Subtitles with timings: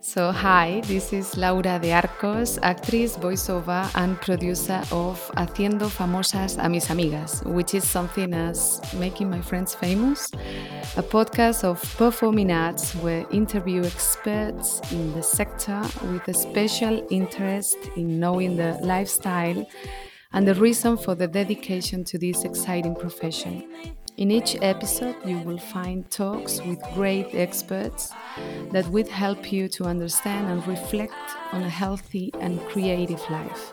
[0.00, 6.70] So, hi, this is Laura de Arcos, actress, voiceover, and producer of Haciendo Famosas a
[6.70, 10.30] Mis Amigas, which is something as Making My Friends Famous,
[10.96, 17.76] a podcast of performing arts where interview experts in the sector with a special interest
[17.96, 19.66] in knowing the lifestyle
[20.32, 23.64] and the reason for the dedication to this exciting profession.
[24.16, 28.12] In each episode, you will find talks with great experts
[28.70, 31.14] that will help you to understand and reflect
[31.52, 33.72] on a healthy and creative life.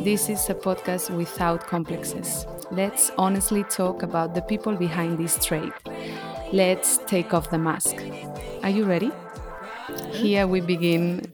[0.00, 2.46] This is a podcast without complexes.
[2.70, 5.72] Let's honestly talk about the people behind this trade.
[6.52, 7.96] Let's take off the mask.
[8.62, 9.10] Are you ready?
[10.12, 11.26] Here we begin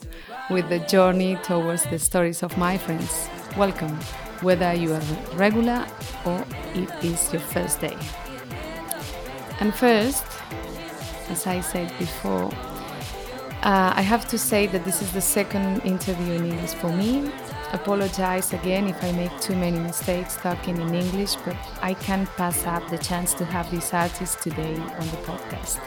[0.48, 3.28] with the journey towards the stories of my friends.
[3.56, 3.98] Welcome,
[4.42, 5.02] whether you are
[5.34, 5.86] regular
[6.24, 7.96] or it is your first day.
[9.60, 10.24] And first,
[11.28, 12.50] as I said before,
[13.62, 17.30] uh, I have to say that this is the second interview in English for me.
[17.72, 22.64] Apologize again if I make too many mistakes talking in English, but I can't pass
[22.66, 25.80] up the chance to have this artist today on the podcast.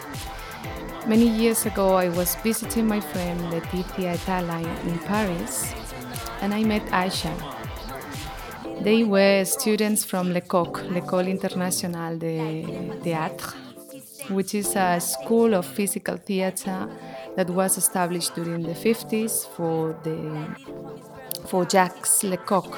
[1.08, 5.74] Many years ago, I was visiting my friend Leticia Etala in Paris,
[6.42, 7.61] and I met Aisha.
[8.84, 12.64] They were students from LECOQ, l'École Internationale de
[13.04, 13.54] Théâtre,
[14.30, 16.90] which is a school of physical theater
[17.36, 20.18] that was established during the 50s for the
[21.46, 22.76] for Jacques Lecoq,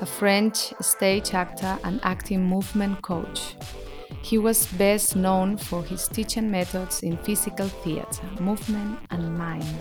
[0.00, 3.54] a French stage actor and acting movement coach.
[4.22, 9.76] He was best known for his teaching methods in physical theater, movement, and mime.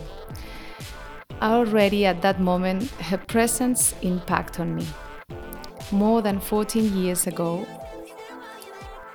[1.42, 4.86] Already at that moment, her presence impacted on me.
[5.92, 7.66] More than 14 years ago,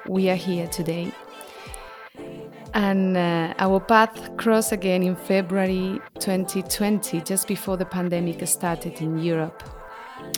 [0.09, 1.13] we are here today
[2.75, 9.19] and uh, our path crossed again in February 2020, just before the pandemic started in
[9.19, 9.63] Europe.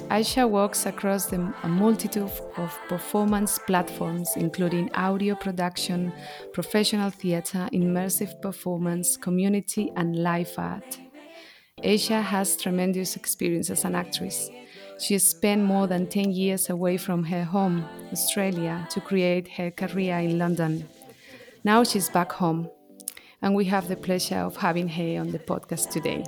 [0.09, 6.13] Aisha works across the, a multitude of performance platforms, including audio production,
[6.53, 10.99] professional theater, immersive performance, community, and live art.
[11.83, 14.51] Aisha has tremendous experience as an actress.
[14.99, 20.19] She spent more than 10 years away from her home, Australia, to create her career
[20.19, 20.89] in London.
[21.65, 22.71] Now she's back home,
[23.43, 26.25] and we have the pleasure of having her on the podcast today.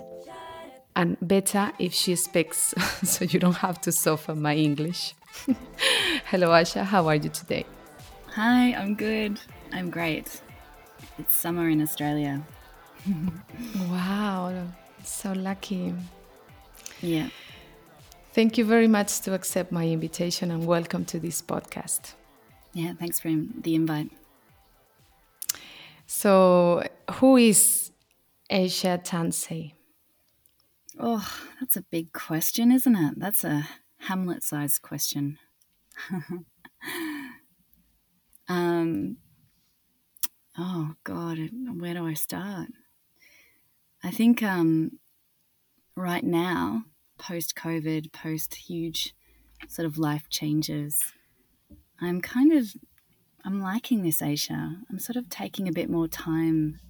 [0.97, 5.15] And better if she speaks, so you don't have to suffer my English.
[6.27, 6.85] Hello, Aisha.
[6.85, 7.67] How are you today?
[8.35, 9.39] Hi, I'm good.
[9.73, 10.41] I'm great.
[11.19, 12.43] It's summer in Australia.
[13.91, 14.67] wow,
[15.05, 15.95] so lucky.
[17.01, 17.29] Yeah.
[18.37, 22.13] Thank you very much to accept my invitation and welcome to this podcast.
[22.75, 24.11] Yeah, thanks for the invite.
[26.05, 27.93] So, who is
[28.53, 29.73] Aisha Tansey?
[31.01, 31.27] Oh,
[31.59, 33.15] that's a big question, isn't it?
[33.17, 33.67] That's a
[34.01, 35.39] Hamlet sized question.
[38.49, 39.17] um,
[40.59, 41.39] oh, God,
[41.79, 42.69] where do I start?
[44.05, 44.99] I think um,
[45.97, 46.85] right now,
[47.19, 49.15] post COVID, post huge
[49.69, 51.03] sort of life changes,
[52.01, 52.75] I'm kind of
[53.45, 54.79] I'm liking this, Aisha.
[54.91, 56.81] I'm sort of taking a bit more time,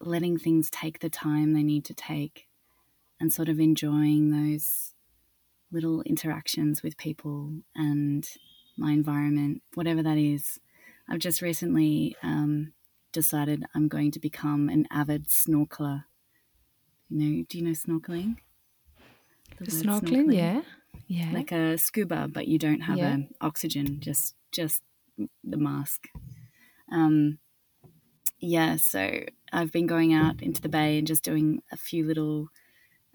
[0.00, 2.48] letting things take the time they need to take,
[3.20, 4.94] and sort of enjoying those
[5.70, 8.26] little interactions with people and
[8.78, 10.58] my environment, whatever that is.
[11.08, 12.72] I've just recently um,
[13.12, 16.04] decided I'm going to become an avid snorkeler.
[17.10, 18.36] You know, do you know snorkeling?
[19.62, 20.62] Snorkeling, snorkeling, yeah,
[21.06, 23.16] yeah, like a scuba, but you don't have yeah.
[23.40, 24.00] oxygen.
[24.00, 24.82] Just, just
[25.42, 26.08] the mask.
[26.90, 27.38] Um,
[28.40, 32.48] yeah, so I've been going out into the bay and just doing a few little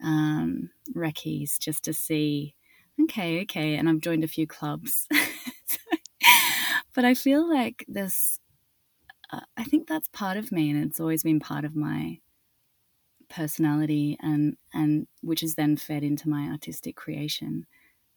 [0.03, 2.55] um, recce's just to see.
[3.03, 5.07] Okay, okay, and I've joined a few clubs,
[6.96, 8.40] but I feel like this.
[9.31, 12.19] Uh, I think that's part of me, and it's always been part of my
[13.29, 17.66] personality, and and which is then fed into my artistic creation,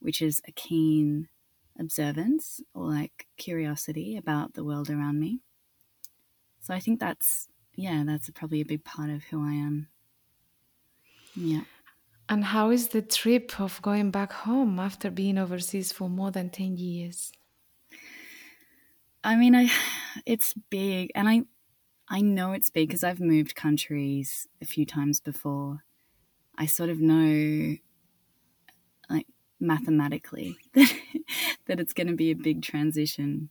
[0.01, 1.29] which is a keen
[1.79, 5.41] observance or like curiosity about the world around me.
[6.61, 9.89] So I think that's, yeah, that's probably a big part of who I am.
[11.35, 11.65] Yeah.
[12.29, 16.51] And how is the trip of going back home after being overseas for more than
[16.51, 17.33] 10 years?
[19.25, 19.71] I mean, I
[20.27, 21.45] it's big and I
[22.13, 25.83] I know it's big because I've moved countries a few times before.
[26.59, 27.77] I sort of know
[29.09, 29.27] like
[29.59, 30.95] mathematically that,
[31.67, 33.49] that it's going to be a big transition.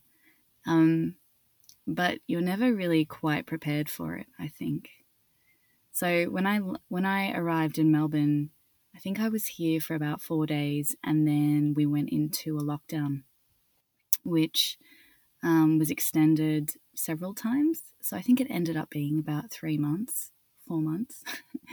[0.64, 1.16] Um,
[1.88, 4.90] but you're never really quite prepared for it, I think.
[5.90, 8.50] So when I when I arrived in Melbourne,
[8.94, 12.62] I think I was here for about 4 days and then we went into a
[12.62, 13.24] lockdown
[14.22, 14.78] which
[15.42, 17.82] um, was extended several times.
[18.00, 20.30] So I think it ended up being about 3 months,
[20.68, 21.22] 4 months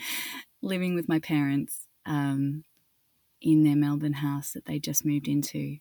[0.61, 2.63] living with my parents um,
[3.41, 5.77] in their Melbourne house that they just moved into.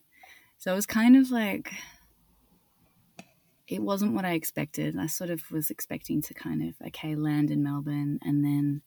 [0.58, 1.73] So it was kind of like
[3.69, 4.96] it wasn't what I expected.
[4.99, 8.82] I sort of was expecting to kind of okay land in Melbourne and then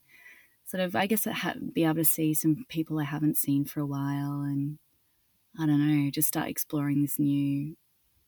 [0.65, 3.79] sort of I guess ha- be able to see some people I haven't seen for
[3.79, 4.79] a while and
[5.59, 7.75] I don't know just start exploring this new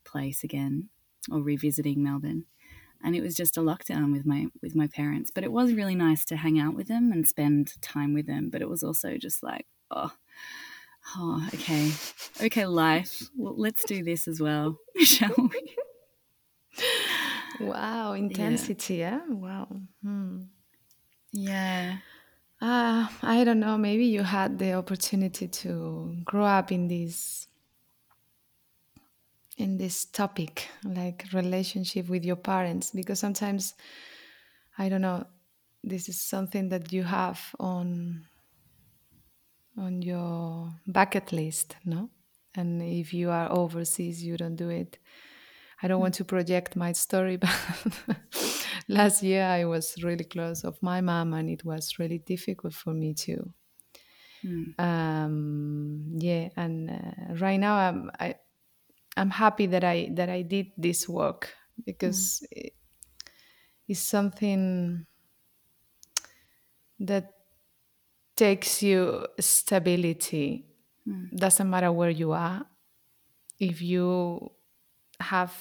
[0.03, 0.89] place again
[1.31, 2.45] or revisiting Melbourne.
[3.03, 5.95] And it was just a lockdown with my with my parents, but it was really
[5.95, 8.49] nice to hang out with them and spend time with them.
[8.49, 10.13] But it was also just like, oh,
[11.17, 11.91] oh, okay,
[12.41, 13.29] okay, life.
[13.35, 15.75] Well, let's do this as well, shall we?
[17.59, 19.19] Wow, intensity, yeah.
[19.27, 19.33] yeah?
[19.35, 19.67] Wow.
[20.01, 20.43] Hmm.
[21.31, 21.97] Yeah.
[22.61, 23.77] Uh, I don't know.
[23.77, 27.47] Maybe you had the opportunity to grow up in this
[29.57, 33.75] in this topic, like relationship with your parents, because sometimes
[34.77, 35.25] I don't know.
[35.83, 38.25] This is something that you have on
[39.77, 42.09] on your bucket list, no?
[42.55, 44.99] And if you are overseas, you don't do it.
[45.81, 50.81] I don't want to project my story, but last year I was really close of
[50.81, 53.51] my mom, and it was really difficult for me to.
[54.45, 54.79] Mm.
[54.79, 58.35] Um, yeah, and uh, right now I'm I,
[59.15, 61.53] I'm happy that I that I did this work
[61.85, 62.65] because mm.
[62.65, 62.73] it,
[63.87, 65.05] it's something
[66.99, 67.33] that
[68.35, 70.65] takes you stability.
[71.07, 71.35] Mm.
[71.37, 72.65] Doesn't matter where you are.
[73.59, 74.51] If you
[75.19, 75.53] have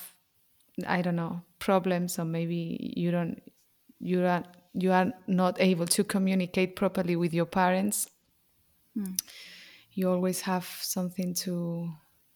[0.87, 3.40] I don't know problems or maybe you don't
[4.00, 4.44] you are
[4.75, 8.08] you are not able to communicate properly with your parents
[8.96, 9.16] mm.
[9.93, 11.88] you always have something to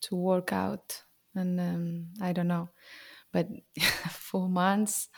[0.03, 1.03] to work out
[1.37, 2.69] and um, I don't know
[3.33, 3.49] but
[4.11, 5.09] four months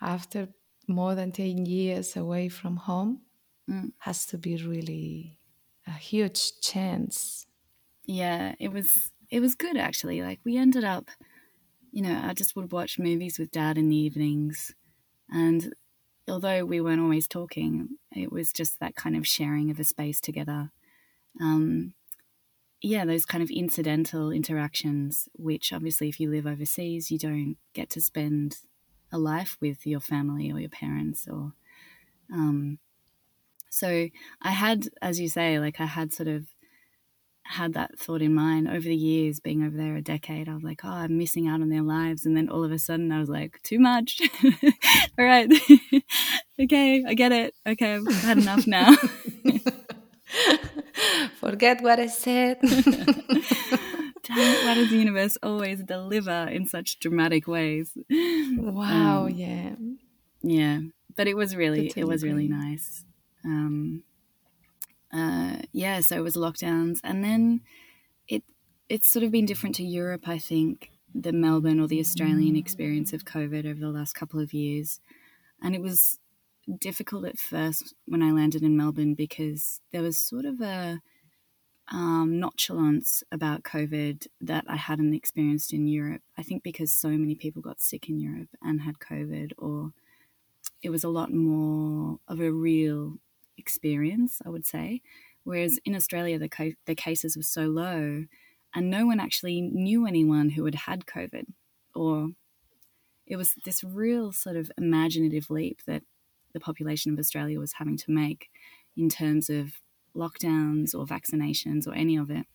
[0.00, 0.48] after
[0.86, 3.22] more than 10 years away from home
[3.70, 3.92] mm.
[3.98, 5.38] has to be really
[5.86, 7.46] a huge chance
[8.04, 11.10] yeah it was it was good actually like we ended up
[11.94, 14.74] you know, I just would watch movies with dad in the evenings.
[15.30, 15.72] And
[16.28, 20.20] although we weren't always talking, it was just that kind of sharing of a space
[20.20, 20.72] together.
[21.40, 21.94] Um,
[22.84, 27.88] yeah, those kind of incidental interactions, which obviously, if you live overseas, you don't get
[27.90, 28.58] to spend
[29.10, 31.52] a life with your family or your parents or.
[32.32, 32.78] Um,
[33.70, 34.08] so
[34.40, 36.46] I had, as you say, like I had sort of
[37.44, 40.48] had that thought in mind over the years, being over there a decade.
[40.48, 42.24] I was like, oh, I'm missing out on their lives.
[42.24, 44.20] And then all of a sudden I was like, too much.
[45.18, 45.50] all right.
[46.60, 47.54] okay, I get it.
[47.66, 48.94] Okay, I've had enough now.
[51.44, 52.58] Forget what I said.
[52.62, 52.74] why
[54.74, 57.92] does the universe always deliver in such dramatic ways?
[58.08, 59.74] Wow, um, yeah.
[60.42, 60.80] Yeah.
[61.14, 63.04] But it was really, it was really nice.
[63.44, 64.04] Um,
[65.12, 67.60] uh, yeah, so it was lockdowns, and then
[68.26, 68.42] it
[68.88, 70.26] it's sort of been different to Europe.
[70.26, 74.52] I think the Melbourne or the Australian experience of COVID over the last couple of
[74.52, 74.98] years,
[75.62, 76.18] and it was
[76.80, 81.00] difficult at first when I landed in Melbourne because there was sort of a
[81.92, 86.22] um, nonchalance about COVID that I hadn't experienced in Europe.
[86.38, 89.92] I think because so many people got sick in Europe and had COVID, or
[90.82, 93.18] it was a lot more of a real
[93.58, 95.02] experience, I would say.
[95.44, 98.24] Whereas in Australia, the, co- the cases were so low,
[98.74, 101.44] and no one actually knew anyone who had had COVID.
[101.94, 102.30] Or
[103.26, 106.02] it was this real sort of imaginative leap that
[106.54, 108.48] the population of Australia was having to make
[108.96, 109.80] in terms of
[110.16, 112.46] lockdowns or vaccinations or any of it.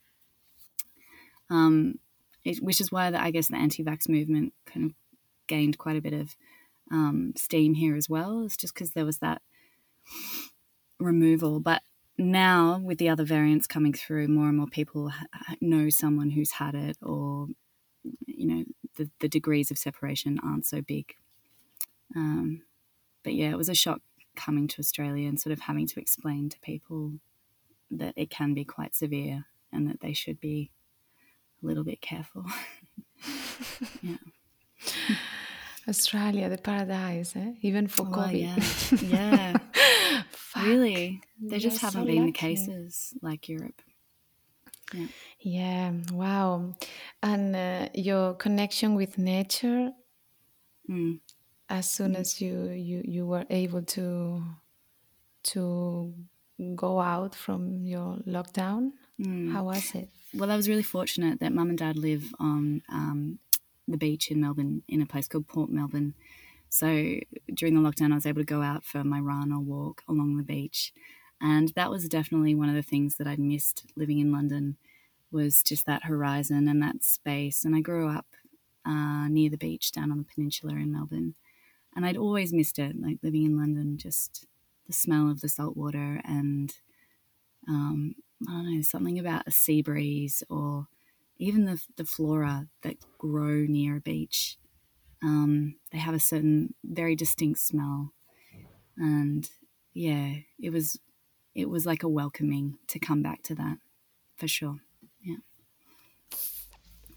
[1.49, 1.95] Um,
[2.43, 4.93] it which is why the, I guess the anti-vax movement kind of
[5.47, 6.35] gained quite a bit of
[6.91, 8.43] um, steam here as well.
[8.43, 9.41] It's just because there was that
[10.99, 11.59] removal.
[11.59, 11.81] But
[12.17, 15.11] now, with the other variants coming through, more and more people
[15.61, 17.47] know someone who's had it, or
[18.25, 18.63] you know,
[18.97, 21.15] the, the degrees of separation aren't so big.
[22.15, 22.63] Um,
[23.23, 24.01] but yeah, it was a shock
[24.35, 27.13] coming to Australia and sort of having to explain to people
[27.91, 30.71] that it can be quite severe and that they should be
[31.61, 32.45] a little bit careful.
[34.01, 34.15] yeah.
[35.87, 37.53] Australia, the paradise, eh?
[37.61, 39.09] even for oh, COVID.
[39.09, 39.57] Yeah.
[40.55, 40.63] yeah.
[40.63, 41.21] really.
[41.41, 42.31] There just haven't so been lucky.
[42.31, 43.81] the cases like Europe.
[44.93, 45.07] Yeah.
[45.39, 45.91] Yeah.
[46.11, 46.75] Wow.
[47.23, 49.91] And uh, your connection with nature.
[50.89, 51.19] Mm.
[51.69, 52.19] As soon Mm.
[52.19, 54.43] as you you you were able to
[55.43, 56.13] to
[56.75, 59.51] go out from your lockdown, Mm.
[59.51, 60.09] how was it?
[60.33, 63.39] Well, I was really fortunate that mum and dad live on um,
[63.87, 66.13] the beach in Melbourne, in a place called Port Melbourne.
[66.69, 66.87] So
[67.53, 70.37] during the lockdown, I was able to go out for my run or walk along
[70.37, 70.93] the beach,
[71.41, 74.77] and that was definitely one of the things that I missed living in London
[75.31, 77.65] was just that horizon and that space.
[77.65, 78.27] And I grew up
[78.85, 81.35] uh, near the beach down on the peninsula in Melbourne,
[81.95, 84.45] and I'd always missed it, like living in London, just
[84.89, 86.73] the smell of the salt water and
[87.67, 88.15] um,
[88.47, 90.87] I don't know something about a sea breeze or
[91.37, 94.57] even the the flora that grow near a beach.
[95.23, 98.13] Um, they have a certain very distinct smell,
[98.97, 99.49] and
[99.93, 100.99] yeah, it was
[101.55, 103.79] it was like a welcoming to come back to that
[104.37, 104.79] for sure.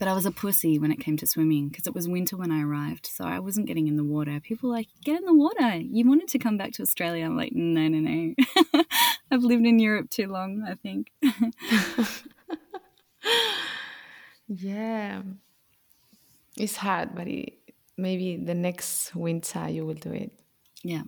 [0.02, 0.09] Yeah.
[0.09, 2.50] But I was a pussy when it came to swimming because it was winter when
[2.50, 4.40] I arrived, so I wasn't getting in the water.
[4.40, 5.76] People were like, "Get in the water!
[5.76, 8.35] You wanted to come back to Australia." I'm like, "No, no, no.
[9.30, 10.64] I've lived in Europe too long.
[10.66, 11.12] I think."
[14.49, 15.23] Yeah.
[16.56, 17.54] It's hard, but it,
[17.97, 20.32] maybe the next winter you will do it.
[20.82, 21.02] yeah.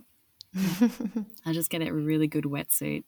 [1.45, 3.03] I just get a really good wetsuit.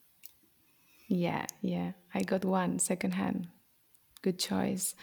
[1.08, 1.94] Yeah, yeah.
[2.14, 3.48] I got one secondhand.
[4.22, 4.96] Good choice.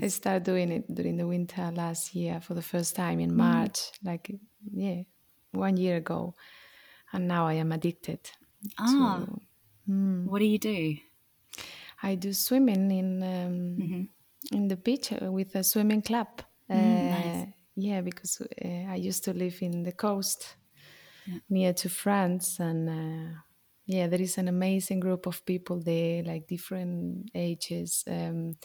[0.00, 3.24] I started doing it during the winter last year for the first time Mm.
[3.24, 4.30] in March, like
[4.72, 5.02] yeah,
[5.52, 6.34] one year ago,
[7.12, 8.30] and now I am addicted
[8.78, 9.42] Ah, to.
[9.88, 10.30] Mm.
[10.30, 10.96] what do you do?
[12.02, 14.02] I do swimming in um, hmm
[14.52, 16.28] in the beach uh, with a swimming club.
[16.68, 17.46] Uh, Mm, nice.
[17.76, 20.56] Yeah, because uh, I used to live in the coast
[21.26, 21.38] Yeah.
[21.48, 23.40] near to France, and uh,
[23.90, 28.56] yeah, there is an amazing group of people there, like different ages, um,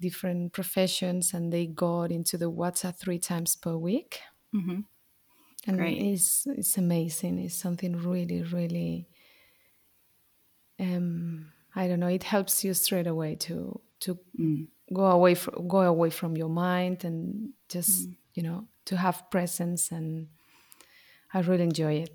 [0.00, 4.20] different professions, and they go into the water three times per week,
[4.52, 4.80] hmm
[5.66, 5.98] and Great.
[5.98, 7.38] it's it's amazing.
[7.38, 9.08] It's something really, really.
[10.78, 12.08] Um, I don't know.
[12.08, 14.66] It helps you straight away to to Mm.
[14.94, 18.16] go away from go away from your mind and just Mm.
[18.34, 20.28] you know to have presence and
[21.32, 22.10] I really enjoy it.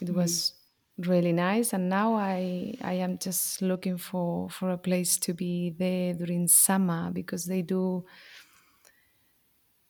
[0.00, 0.14] It Mm.
[0.14, 0.52] was
[0.98, 5.70] really nice and now I I am just looking for for a place to be
[5.70, 8.04] there during summer because they do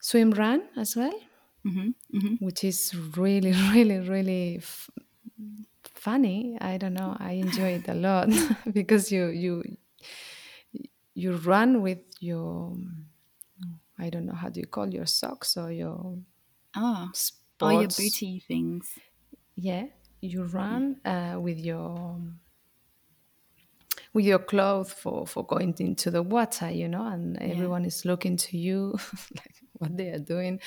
[0.00, 1.18] swim run as well
[1.64, 4.90] hmm hmm which is really really really f-
[5.84, 6.56] funny.
[6.60, 8.28] I don't know i enjoy it a lot
[8.72, 9.64] because you you
[11.14, 12.76] you run with your
[13.98, 16.18] i don't know how do you call your socks or your
[16.74, 18.98] Oh, sports oh, your booty things.
[19.56, 19.86] yeah
[20.20, 22.20] you run uh, with your
[24.12, 28.36] with your clothes for for going into the water you know and everyone is looking
[28.36, 28.92] to you
[29.36, 30.60] like what they are doing.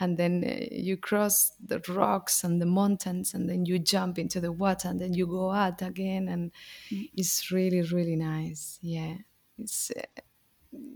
[0.00, 4.40] And then uh, you cross the rocks and the mountains and then you jump into
[4.40, 6.52] the water and then you go out again and
[6.90, 7.10] Mm.
[7.14, 8.78] it's really really nice.
[8.82, 9.18] Yeah.
[9.58, 10.02] It's uh,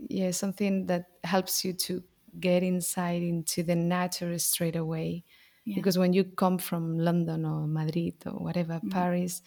[0.09, 2.03] yeah something that helps you to
[2.39, 5.23] get inside into the nature straight away
[5.65, 5.75] Yeah.
[5.75, 8.91] because when you come from london or madrid or whatever Mm.
[8.91, 9.41] paris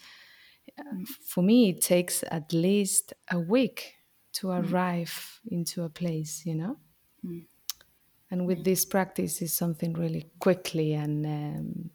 [0.79, 1.07] Mm.
[1.07, 3.93] for me it takes at least a week
[4.33, 4.71] to Mm.
[4.71, 6.77] arrive into a place you know
[7.23, 7.45] Mm.
[8.31, 11.91] and with this practice is something really quickly and um,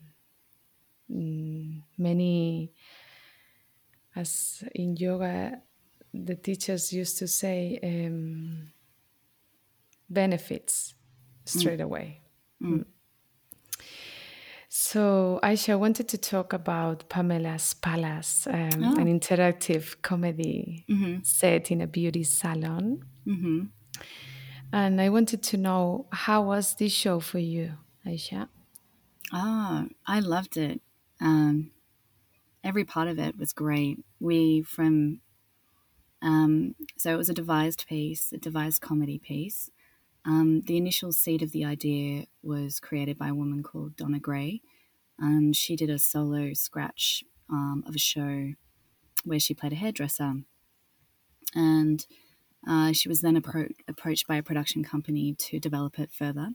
[1.11, 2.73] mm, many
[4.17, 5.63] as in yoga
[6.13, 8.73] the teachers used to say um,
[10.09, 10.95] benefits
[11.45, 12.21] straight away
[12.63, 12.85] Mm.
[14.93, 18.97] So aisha I wanted to talk about pamela's palace um, Oh.
[19.03, 22.85] an interactive comedy hmm set in a beauty salon
[23.25, 23.61] hmm
[24.73, 27.67] and i wanted to know how was this show for you
[28.07, 28.49] aisha
[29.33, 30.81] Ah, I loved it.
[31.21, 31.71] Um,
[32.65, 33.97] every part of it was great.
[34.19, 35.21] We from
[36.21, 39.71] um, so it was a devised piece, a devised comedy piece.
[40.25, 44.63] Um, the initial seed of the idea was created by a woman called Donna Gray,
[45.21, 48.55] and she did a solo scratch um, of a show
[49.25, 50.33] where she played a hairdresser,
[51.55, 52.07] and
[52.67, 56.51] uh, she was then appro- approached by a production company to develop it further.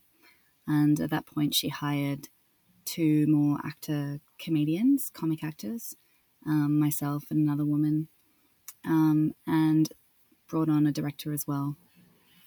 [0.67, 2.29] And at that point, she hired
[2.85, 5.95] two more actor comedians, comic actors,
[6.45, 8.07] um, myself and another woman,
[8.85, 9.89] um, and
[10.47, 11.77] brought on a director as well.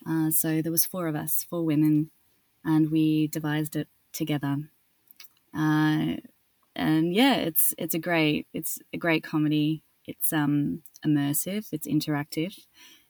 [0.08, 2.10] Uh, so there was four of us, four women,
[2.64, 4.56] and we devised it together.
[5.54, 6.16] Uh,
[6.76, 9.82] and yeah, it's it's a great it's a great comedy.
[10.06, 11.66] It's um, immersive.
[11.72, 12.54] It's interactive.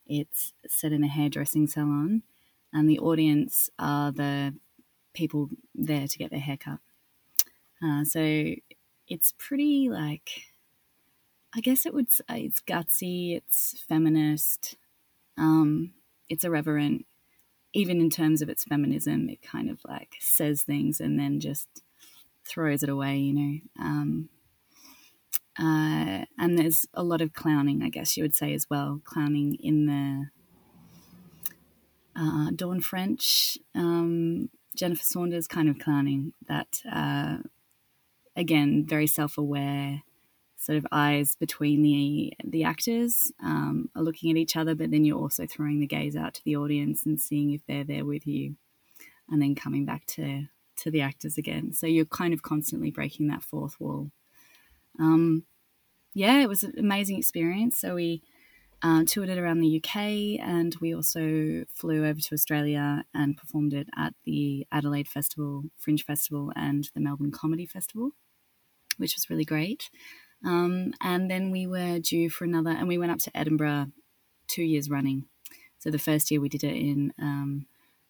[0.06, 2.22] it's set in a hairdressing salon,
[2.72, 4.54] and the audience are the
[5.14, 6.78] people there to get their hair cut.
[7.82, 8.54] Uh, so
[9.06, 10.30] it's pretty like,
[11.54, 12.08] I guess it would.
[12.28, 13.36] It's gutsy.
[13.36, 14.76] It's feminist.
[15.36, 15.92] Um,
[16.28, 17.06] it's irreverent.
[17.74, 21.82] Even in terms of its feminism, it kind of like says things and then just
[22.48, 23.18] throws it away.
[23.18, 23.58] You know.
[23.78, 24.28] Um,
[25.58, 29.00] uh, and there's a lot of clowning, I guess you would say as well.
[29.04, 30.26] Clowning in the
[32.14, 37.38] uh, Dawn French, um, Jennifer Saunders kind of clowning that, uh,
[38.36, 40.02] again, very self aware,
[40.56, 45.04] sort of eyes between the the actors um, are looking at each other, but then
[45.04, 48.28] you're also throwing the gaze out to the audience and seeing if they're there with
[48.28, 48.54] you,
[49.28, 50.44] and then coming back to
[50.78, 51.72] to the actors again.
[51.72, 54.10] So you're kind of constantly breaking that fourth wall.
[54.98, 55.44] Um,
[56.14, 57.78] yeah, it was an amazing experience.
[57.78, 58.22] So we
[58.82, 63.74] uh, toured it around the UK and we also flew over to Australia and performed
[63.74, 68.12] it at the Adelaide Festival, Fringe Festival, and the Melbourne Comedy Festival,
[68.96, 69.90] which was really great.
[70.44, 73.88] Um, and then we were due for another, and we went up to Edinburgh
[74.46, 75.24] two years running.
[75.78, 77.66] So the first year we did it in um,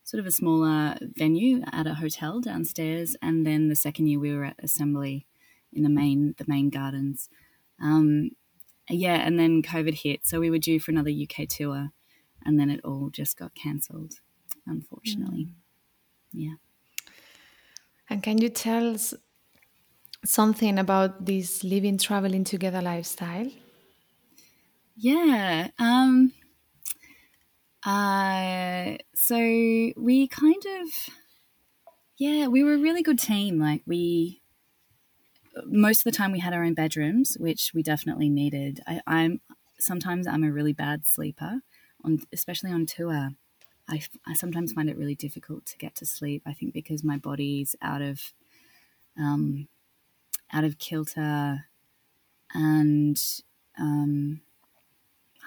[0.09, 4.33] sort of a smaller venue at a hotel downstairs, and then the second year we
[4.33, 5.27] were at Assembly
[5.71, 7.29] in the main the main gardens.
[7.79, 8.31] Um,
[8.88, 11.91] yeah, and then COVID hit, so we were due for another UK tour,
[12.43, 14.15] and then it all just got cancelled,
[14.67, 15.45] unfortunately.
[15.45, 15.53] Mm.
[16.33, 16.55] Yeah.
[18.09, 19.12] And can you tell us
[20.25, 23.50] something about this living, traveling together lifestyle?
[24.97, 25.69] Yeah.
[25.79, 26.33] Um,
[27.88, 29.37] uh, so
[29.97, 31.14] we kind of,
[32.18, 33.59] yeah, we were a really good team.
[33.59, 34.42] Like we
[35.64, 38.80] most of the time we had our own bedrooms, which we definitely needed.
[38.87, 39.40] I, I'm
[39.78, 41.62] sometimes I'm a really bad sleeper,
[42.04, 43.30] on especially on tour.
[43.88, 46.42] I, I sometimes find it really difficult to get to sleep.
[46.47, 48.21] I think because my body's out of
[49.18, 49.68] um,
[50.53, 51.66] out of kilter,
[52.55, 53.22] and
[53.79, 54.42] um,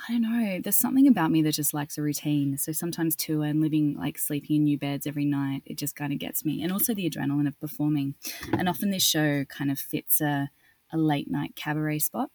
[0.08, 0.60] I don't know.
[0.64, 2.58] There's something about me that just likes a routine.
[2.58, 6.12] So sometimes too, and living like sleeping in new beds every night, it just kind
[6.12, 6.64] of gets me.
[6.64, 8.16] And also the adrenaline of performing.
[8.52, 10.50] And often this show kind of fits a,
[10.92, 12.32] a late night cabaret spot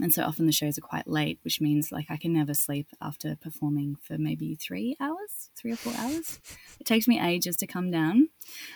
[0.00, 2.88] and so often the shows are quite late, which means like I can never sleep
[3.00, 6.38] after performing for maybe three hours, three or four hours.
[6.78, 8.28] It takes me ages to come down,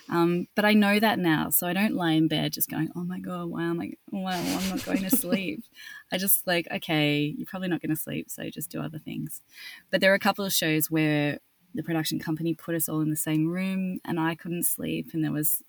[0.09, 3.05] um, but I know that now, so I don't lie in bed just going, "Oh
[3.05, 3.93] my god, am I?
[4.09, 5.65] Why I'm not going to sleep?"
[6.13, 9.43] I just like, okay, you're probably not going to sleep, so just do other things.
[9.91, 11.39] But there are a couple of shows where
[11.75, 15.23] the production company put us all in the same room, and I couldn't sleep, and
[15.23, 15.63] there was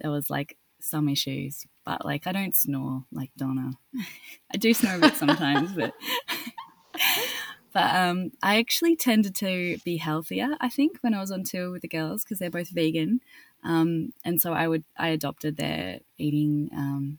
[0.00, 3.72] there was like some issues, but like I don't snore like Donna.
[4.52, 5.94] I do snore a bit sometimes, but
[7.72, 10.56] but um, I actually tended to be healthier.
[10.60, 13.20] I think when I was on tour with the girls because they're both vegan,
[13.62, 17.18] um, and so I would I adopted their eating um,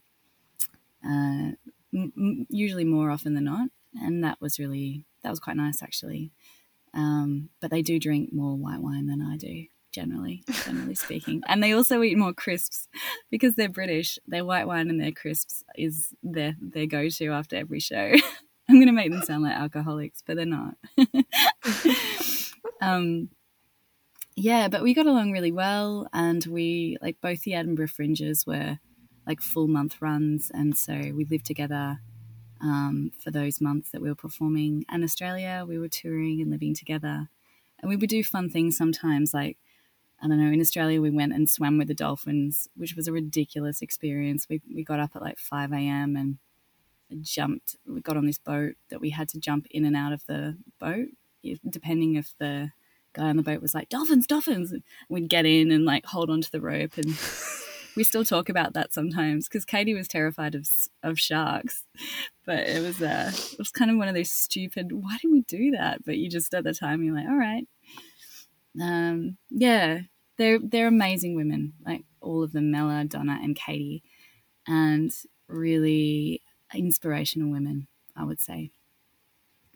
[1.03, 1.51] uh,
[1.93, 6.31] m- usually more often than not, and that was really that was quite nice actually.
[6.93, 11.41] Um, but they do drink more white wine than I do generally, generally speaking.
[11.47, 12.87] And they also eat more crisps
[13.29, 14.17] because they're British.
[14.27, 18.13] Their white wine and their crisps is their their go to after every show.
[18.69, 20.75] I'm going to make them sound like alcoholics, but they're not.
[22.81, 23.29] um,
[24.35, 28.79] yeah, but we got along really well, and we like both the Edinburgh Fringes were
[29.27, 31.99] like full month runs, and so we lived together
[32.61, 34.85] um, for those months that we were performing.
[34.89, 37.29] And Australia, we were touring and living together,
[37.79, 39.57] and we would do fun things sometimes, like
[40.21, 43.11] I don't know, in Australia, we went and swam with the dolphins, which was a
[43.11, 44.47] ridiculous experience.
[44.47, 46.15] We, we got up at like 5 a.m.
[46.15, 46.37] and
[47.21, 50.25] jumped, we got on this boat that we had to jump in and out of
[50.27, 51.07] the boat,
[51.67, 52.71] depending if the
[53.13, 54.73] guy on the boat was like, dolphins, dolphins.
[55.09, 56.97] we'd get in and like hold onto the rope.
[56.97, 57.17] And
[57.95, 60.67] we still talk about that sometimes because Katie was terrified of,
[61.03, 61.83] of sharks.
[62.45, 65.41] But it was, uh, it was kind of one of those stupid, why did we
[65.41, 66.05] do that?
[66.05, 67.67] But you just at the time, you're like, all right.
[68.79, 70.01] Um, yeah,
[70.41, 74.01] they're they're amazing women, like all of them, Mela, Donna, and Katie,
[74.65, 75.13] and
[75.47, 76.41] really
[76.73, 78.71] inspirational women, I would say.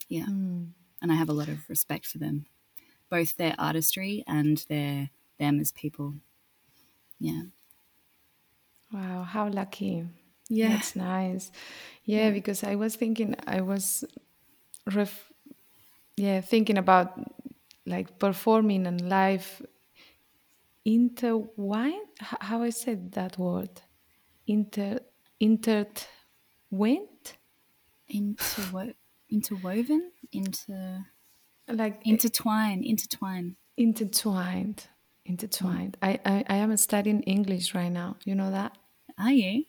[0.09, 0.69] Yeah, mm.
[1.03, 2.47] and I have a lot of respect for them,
[3.11, 6.15] both their artistry and their them as people.
[7.19, 7.43] Yeah.
[8.91, 10.05] Wow, how lucky.
[10.49, 10.69] Yeah.
[10.69, 11.51] That's nice.
[12.05, 14.03] Yeah, because I was thinking I was
[14.91, 15.31] ref
[16.17, 17.19] yeah, thinking about
[17.85, 19.61] like performing and live
[20.85, 23.81] intertwined how i said that word
[24.47, 24.99] inter
[25.39, 25.97] intertwined
[28.13, 28.93] Interwo-
[29.31, 31.03] interwoven into
[31.67, 34.87] like intertwine, intertwine, intertwined,
[35.25, 35.97] intertwined.
[36.01, 36.07] Mm.
[36.07, 38.17] I, I I am studying English right now.
[38.25, 38.77] You know that?
[39.17, 39.63] Are you?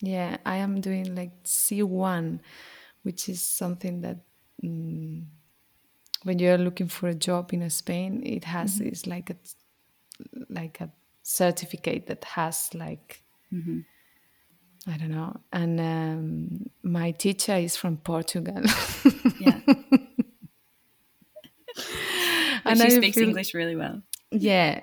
[0.00, 2.40] Yeah, I am doing like C one,
[3.02, 4.18] which is something that.
[4.62, 5.26] Mm,
[6.22, 8.88] when you're looking for a job in Spain, it has mm-hmm.
[8.88, 9.36] it's like a
[10.48, 10.90] like a
[11.22, 13.22] certificate that has like
[13.52, 13.80] mm-hmm.
[14.86, 15.40] I don't know.
[15.52, 18.60] And um, my teacher is from Portugal.
[19.40, 19.60] yeah.
[22.64, 24.02] and she I speaks feel, English really well.
[24.30, 24.80] Yeah,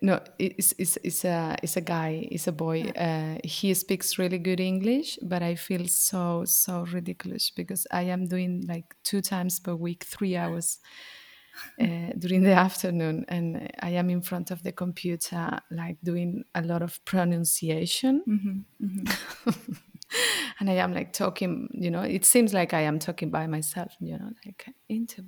[0.00, 2.82] no, it's, it's, it's a it's a guy, it's a boy.
[2.96, 8.26] Uh, he speaks really good English, but I feel so so ridiculous because I am
[8.26, 10.78] doing like two times per week, three hours
[11.80, 16.62] uh, during the afternoon, and I am in front of the computer, like doing a
[16.62, 18.22] lot of pronunciation.
[18.28, 19.72] Mm-hmm, mm-hmm.
[20.60, 23.92] and I am like talking, you know, it seems like I am talking by myself,
[24.00, 25.24] you know, like into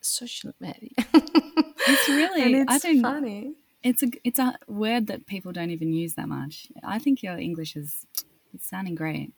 [0.00, 0.90] social media.
[0.98, 3.54] it's really, it's I think funny.
[3.82, 6.68] It's a it's a word that people don't even use that much.
[6.84, 8.06] I think your English is
[8.52, 9.32] it's sounding great.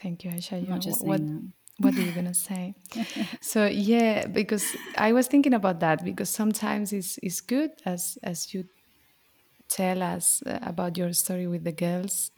[0.00, 0.60] Thank you, Aisha.
[0.60, 1.20] You, what, what
[1.84, 2.74] are you gonna say?
[3.40, 4.64] so yeah, because
[4.96, 8.64] I was thinking about that because sometimes it's it's good as as you
[9.68, 12.30] tell us uh, about your story with the girls,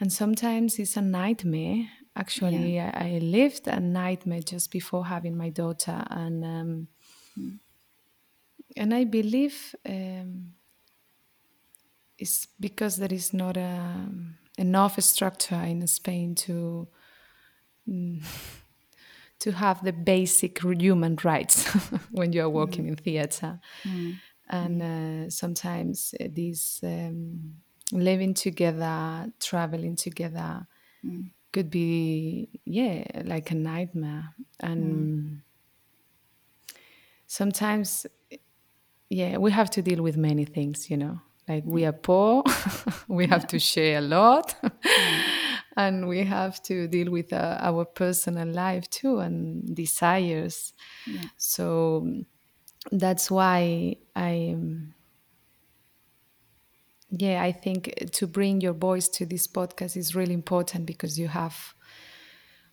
[0.00, 1.86] and sometimes it's a nightmare
[2.18, 2.90] Actually, yeah.
[2.94, 6.88] I, I, lived a nightmare just before having my daughter, and um,
[7.38, 7.60] mm.
[8.76, 10.54] and I believe um,
[12.18, 16.88] it's because there is not a, um, enough structure in Spain to.
[17.88, 18.22] Mm,
[19.40, 21.66] to have the basic human rights
[22.10, 22.88] when you are working mm.
[22.88, 23.60] in theater.
[23.84, 24.16] Mm.
[24.50, 27.54] And uh, sometimes uh, this um,
[27.92, 30.66] living together, traveling together,
[31.52, 35.40] could be yeah like a nightmare and
[37.26, 38.06] sometimes
[39.08, 42.42] yeah we have to deal with many things you know like we are poor
[43.08, 44.54] we have to share a lot.
[45.78, 50.74] And we have to deal with uh, our personal life too and desires
[51.06, 51.22] yeah.
[51.36, 52.06] so
[52.92, 54.56] that's why i
[57.10, 61.28] yeah, I think to bring your voice to this podcast is really important because you
[61.28, 61.74] have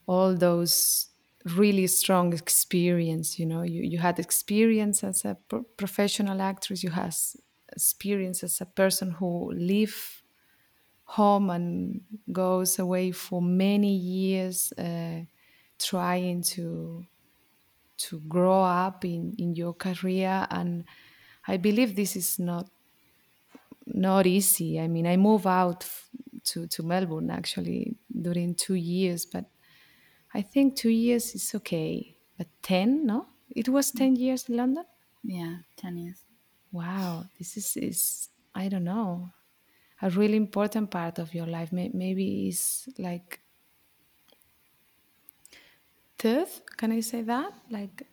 [0.08, 1.08] all those
[1.56, 3.39] really strong experience.
[3.39, 7.15] You know, you, you had experience as a pro- professional actress, you had
[7.72, 10.22] experience as a person who live
[11.06, 15.22] home and goes away for many years uh,
[15.80, 17.06] trying to
[17.98, 20.86] to grow up in, in your career and
[21.48, 22.70] I believe this is not
[23.86, 24.80] not easy.
[24.80, 25.89] I mean, I moved out
[26.46, 29.46] to, to Melbourne actually during two years, but
[30.34, 32.18] I think two years is okay.
[32.38, 33.28] But 10, no?
[33.50, 34.86] It was 10 years in London?
[35.24, 36.24] Yeah, 10 years.
[36.72, 39.32] Wow, this is, is I don't know,
[40.06, 41.72] a really important part of your life.
[41.72, 43.39] Maybe it's like
[46.20, 47.52] third, can I say that?
[47.72, 48.04] Like,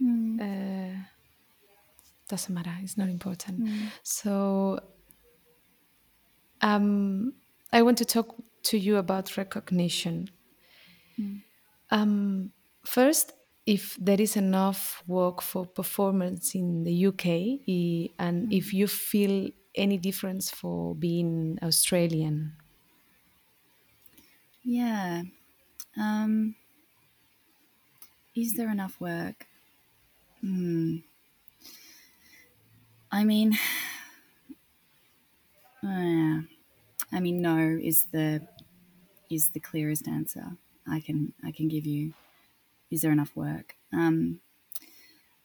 [0.00, 0.40] mm.
[0.40, 0.94] uh,
[2.28, 3.64] doesn't matter, it's not important.
[3.64, 3.86] Mm.
[4.02, 4.78] So
[6.60, 7.32] um,
[7.72, 8.34] I want to talk
[8.64, 10.28] to you about recognition.
[11.18, 11.42] Mm.
[11.90, 12.50] Um,
[12.84, 13.32] first,
[13.64, 17.26] if there is enough work for performance in the UK,
[18.18, 18.52] and mm.
[18.52, 22.56] if you feel any difference for being Australian.
[24.62, 25.22] Yeah.
[25.96, 26.56] Um,
[28.34, 29.46] is there enough work?
[30.40, 30.98] Hmm.
[33.10, 33.54] I mean,
[35.82, 36.42] uh,
[37.12, 38.46] I mean, no is the
[39.30, 42.14] is the clearest answer I can I can give you.
[42.90, 43.76] Is there enough work?
[43.92, 44.40] Um,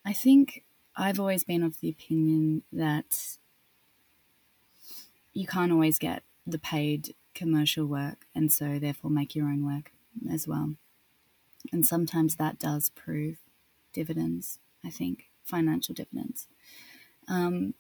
[0.06, 0.64] I think
[0.96, 3.38] I've always been of the opinion that
[5.34, 9.92] you can't always get the paid commercial work, and so therefore make your own work
[10.32, 10.76] as well.
[11.72, 13.38] And sometimes that does prove
[13.94, 14.60] dividends.
[14.86, 16.48] I think financial dividends.
[17.28, 17.74] Um,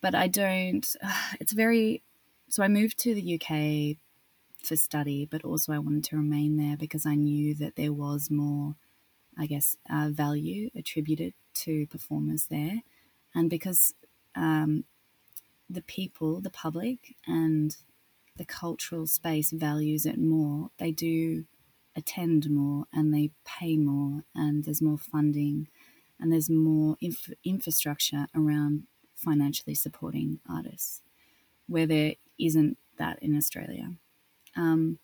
[0.00, 0.86] but I don't.
[1.40, 2.02] It's very.
[2.48, 3.96] So I moved to the UK
[4.62, 8.30] for study, but also I wanted to remain there because I knew that there was
[8.30, 8.76] more,
[9.36, 12.82] I guess, uh, value attributed to performers there,
[13.34, 13.94] and because
[14.36, 14.84] um,
[15.68, 17.76] the people, the public, and
[18.36, 21.44] the cultural space values it more, they do
[21.96, 25.68] attend more and they pay more, and there's more funding,
[26.20, 31.02] and there's more inf- infrastructure around financially supporting artists,
[31.66, 33.94] where there isn't that in Australia.
[34.54, 34.98] Um,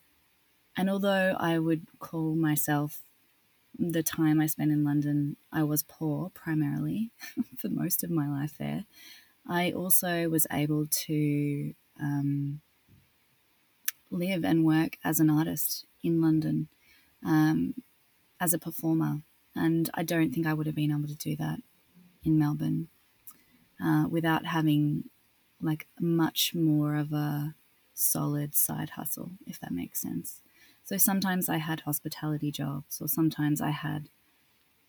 [0.77, 3.01] and although I would call myself
[3.77, 7.11] the time I spent in London, I was poor primarily
[7.57, 8.85] for most of my life there.
[9.47, 12.61] I also was able to um,
[14.09, 16.69] live and work as an artist in London,
[17.25, 17.75] um,
[18.39, 19.21] as a performer.
[19.55, 21.59] And I don't think I would have been able to do that
[22.23, 22.87] in Melbourne
[23.83, 25.09] uh, without having
[25.61, 27.55] like much more of a
[27.93, 30.41] solid side hustle, if that makes sense.
[30.83, 34.09] So sometimes I had hospitality jobs, or sometimes I had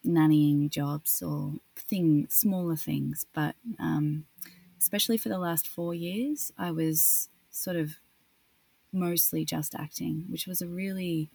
[0.07, 3.27] nannying jobs, or thing smaller things.
[3.33, 4.27] But um,
[4.81, 7.97] especially for the last four years, I was sort of
[8.93, 11.31] mostly just acting, which was a really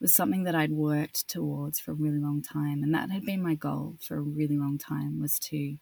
[0.00, 3.42] was something that I'd worked towards for a really long time, and that had been
[3.42, 5.78] my goal for a really long time was to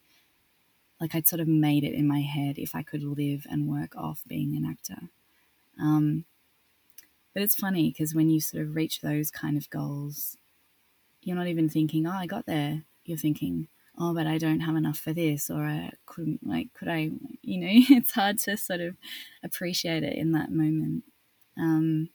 [1.01, 3.97] like I'd sort of made it in my head if I could live and work
[3.97, 5.09] off being an actor.
[5.81, 6.27] Um,
[7.33, 10.37] but it's funny because when you sort of reach those kind of goals,
[11.23, 14.77] you're not even thinking, "Oh, I got there." You're thinking, "Oh, but I don't have
[14.77, 17.11] enough for this," or "I couldn't like, could I?"
[17.43, 18.97] You know, it's hard to sort of
[19.43, 21.05] appreciate it in that moment.
[21.57, 22.11] Um,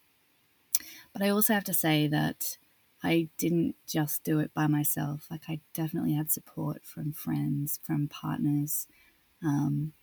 [1.14, 2.58] but I also have to say that
[3.04, 5.28] I didn't just do it by myself.
[5.30, 8.88] Like I definitely had support from friends, from partners,
[9.44, 9.94] um,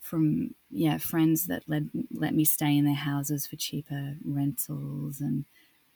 [0.00, 5.44] from yeah friends that let let me stay in their houses for cheaper rentals, and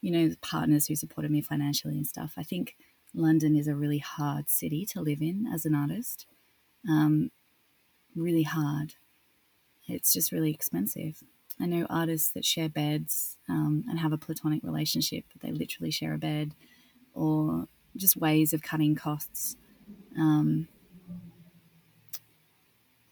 [0.06, 2.34] you know partners who supported me financially and stuff.
[2.36, 2.76] I think
[3.12, 6.26] London is a really hard city to live in as an artist.
[6.88, 7.32] Um,
[8.14, 8.94] really hard.
[9.88, 11.24] It's just really expensive.
[11.60, 16.14] I know artists that share beds um, and have a platonic relationship, they literally share
[16.14, 16.54] a bed,
[17.12, 17.66] or
[17.96, 19.56] just ways of cutting costs.
[20.16, 20.68] Um,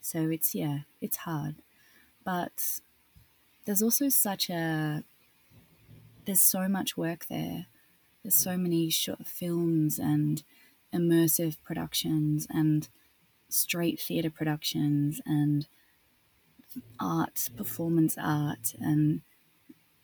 [0.00, 1.56] so it's, yeah, it's hard.
[2.24, 2.78] But
[3.66, 5.02] there's also such a,
[6.24, 7.66] there's so much work there.
[8.22, 10.42] There's so many short films and
[10.94, 12.88] immersive productions and
[13.48, 15.66] straight theatre productions and
[16.98, 19.20] art, performance art, and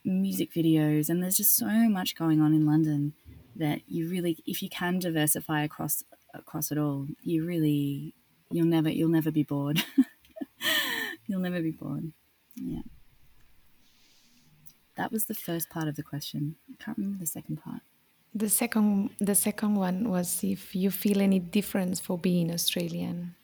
[0.05, 1.09] music videos.
[1.09, 3.15] And there's just so much going on in London
[3.57, 8.15] that you really, if you can diversify across across it all, you really,
[8.51, 9.83] you'll never, you'll never be bored.
[11.27, 12.13] you'll never be bored.
[12.55, 12.83] Yeah.
[15.01, 16.57] That was the first part of the question.
[16.71, 17.81] I can't remember the second part.
[18.35, 23.35] The second, the second one was if you feel any difference for being Australian.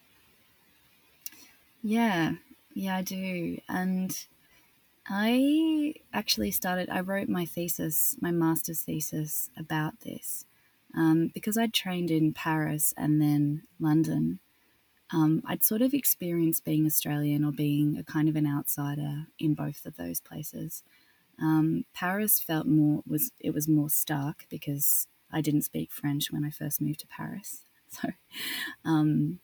[1.83, 2.35] Yeah,
[2.75, 3.59] yeah, I do.
[3.71, 4.13] And
[5.09, 10.45] I actually started, I wrote my thesis, my master's thesis about this
[10.95, 14.41] um, because I'd trained in Paris and then London.
[15.11, 19.55] Um, I'd sort of experienced being Australian or being a kind of an outsider in
[19.55, 20.83] both of those places.
[21.41, 26.45] Um, Paris felt more was it was more stark because I didn't speak French when
[26.45, 28.09] I first moved to Paris, so
[28.85, 29.41] um,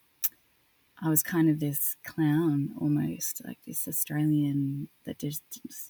[1.05, 5.42] I was kind of this clown almost, like this Australian that just,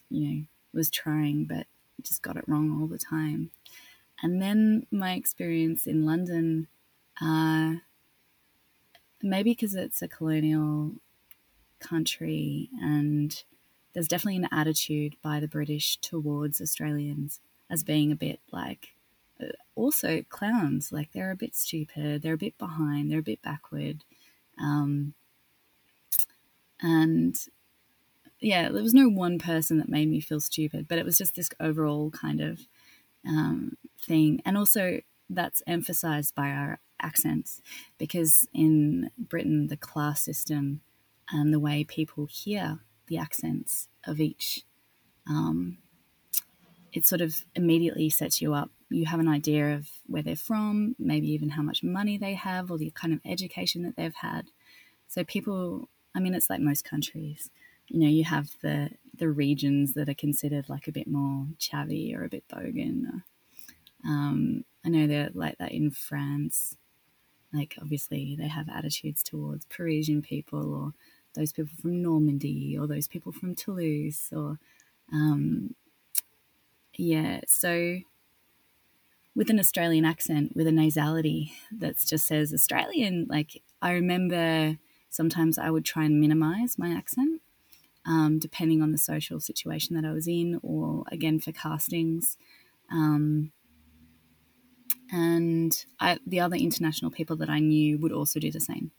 [0.09, 1.67] you know, was trying but
[2.01, 3.51] just got it wrong all the time.
[4.23, 6.67] And then my experience in London,
[7.21, 7.75] uh,
[9.23, 10.93] maybe because it's a colonial
[11.79, 13.43] country and
[13.93, 18.95] there's definitely an attitude by the British towards Australians as being a bit like
[19.41, 23.43] uh, also clowns like they're a bit stupid they're a bit behind they're a bit
[23.43, 24.05] backward
[24.61, 25.15] um,
[26.81, 27.39] and
[28.43, 31.37] yeah, there was no one person that made me feel stupid, but it was just
[31.37, 32.67] this overall kind of
[33.27, 34.43] um, thing.
[34.45, 35.01] And also,
[35.31, 37.63] that's emphasized by our accents
[37.99, 40.81] because in Britain, the class system
[41.31, 44.65] and the way people hear the accents of each,
[45.29, 45.79] um,
[46.93, 48.71] it sort of immediately sets you up.
[48.91, 52.71] You have an idea of where they're from, maybe even how much money they have,
[52.71, 54.51] or the kind of education that they've had.
[55.09, 57.51] So people, I mean, it's like most countries.
[57.89, 62.17] You know, you have the the regions that are considered like a bit more chavvy
[62.17, 63.23] or a bit bogan.
[64.05, 66.77] Um, I know they're like that in France.
[67.53, 70.93] Like obviously they have attitudes towards Parisian people or
[71.35, 74.59] those people from Normandy or those people from Toulouse or
[75.13, 75.75] um,
[76.95, 77.41] yeah.
[77.47, 77.99] So
[79.35, 84.79] with an Australian accent, with a nasality that just says Australian, like I remember
[85.13, 87.43] Sometimes I would try and minimize my accent,
[88.07, 92.39] um, depending on the social situation that I was in, or again for castings.
[92.91, 93.53] Um,
[95.13, 98.93] and I, the other international people that I knew would also do the same.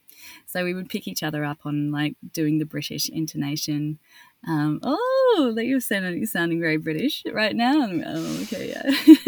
[0.46, 4.00] So we would pick each other up on like doing the British intonation.
[4.48, 7.90] Um, oh, that you're sounding, sounding very British right now.
[8.06, 9.16] Oh, okay, yeah.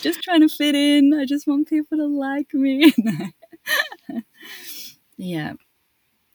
[0.00, 1.14] just trying to fit in.
[1.14, 2.92] I just want people to like me.
[5.16, 5.54] yeah,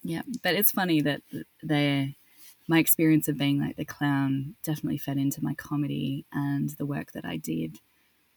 [0.04, 0.21] yeah.
[0.43, 1.21] But it's funny that
[1.63, 2.15] they,
[2.67, 7.12] my experience of being like the clown definitely fed into my comedy and the work
[7.12, 7.80] that I did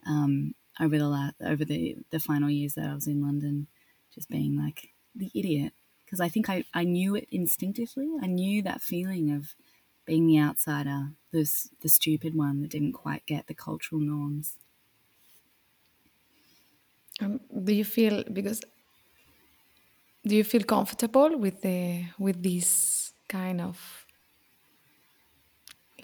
[0.06, 3.66] um, over the last, over the the final years that I was in London,
[4.14, 5.72] just being like the idiot
[6.04, 8.10] because I think I, I knew it instinctively.
[8.22, 9.54] I knew that feeling of
[10.06, 14.56] being the outsider, this the stupid one that didn't quite get the cultural norms.
[17.20, 18.62] Um, do you feel because
[20.24, 24.06] do you feel comfortable with the with this kind of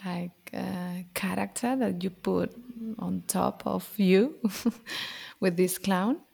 [0.03, 2.53] like uh, character that you put
[2.99, 4.39] on top of you
[5.39, 6.24] with this clown?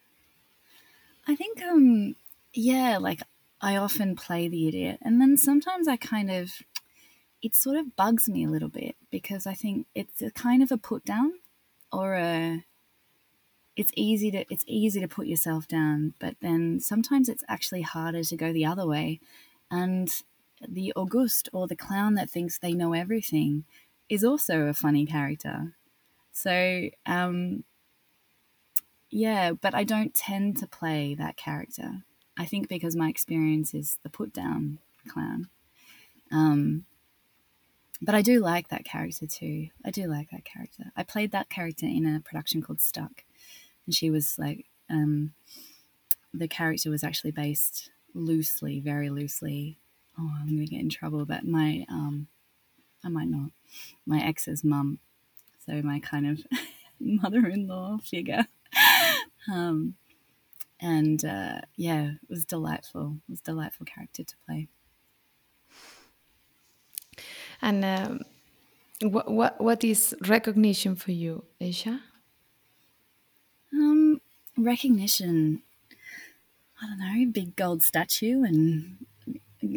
[1.32, 2.15] I think um
[2.54, 3.22] yeah, like
[3.62, 6.52] I often play the idiot, and then sometimes I kind of
[7.41, 10.74] it sort of bugs me a little bit because I think it's a kind of
[10.74, 11.32] a put down
[11.91, 12.65] or a
[13.78, 18.24] it's easy to it's easy to put yourself down, but then sometimes it's actually harder
[18.26, 19.22] to go the other way.
[19.72, 20.10] And
[20.67, 23.63] the August or the clown that thinks they know everything
[24.10, 25.78] is also a funny character.
[26.34, 27.63] So um,
[29.12, 32.04] yeah, but I don't tend to play that character.
[32.38, 35.50] I think because my experience is the put down clown.
[36.32, 36.86] Um,
[38.02, 39.67] but I do like that character too.
[39.86, 40.86] I do like that character.
[40.95, 43.26] I played that character in a production called Stuck,
[43.86, 45.34] and she was like, um,
[46.34, 49.78] the character was actually based loosely, very loosely.
[50.17, 52.28] Oh, I'm gonna get in trouble, but my, um,
[53.04, 53.52] I might not.
[54.06, 55.00] My ex's mum,
[55.65, 56.45] so my kind of
[57.00, 58.47] mother-in-law figure.
[59.47, 59.95] Um,
[60.80, 63.17] and uh, yeah, it was delightful.
[63.27, 64.67] It was a delightful character to play.
[67.62, 68.21] And um,
[69.01, 71.99] what what what is recognition for you, Aisha?
[73.73, 74.21] Um,
[74.58, 75.62] recognition.
[76.82, 79.06] I don't know, big gold statue and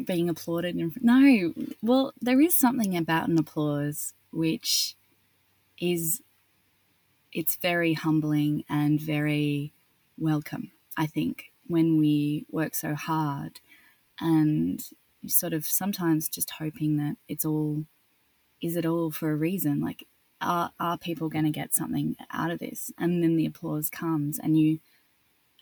[0.07, 0.77] being applauded.
[0.77, 4.97] In, no, well, there is something about an applause which
[5.79, 6.23] is
[7.35, 9.73] it's very humbling and very
[10.17, 10.71] welcome.
[10.97, 13.61] I think when we work so hard
[14.21, 14.83] and
[15.27, 17.85] sort of sometimes just hoping that it's all
[18.63, 20.07] is it all for a reason like
[20.41, 24.39] are, are people going to get something out of this and then the applause comes
[24.39, 24.79] and you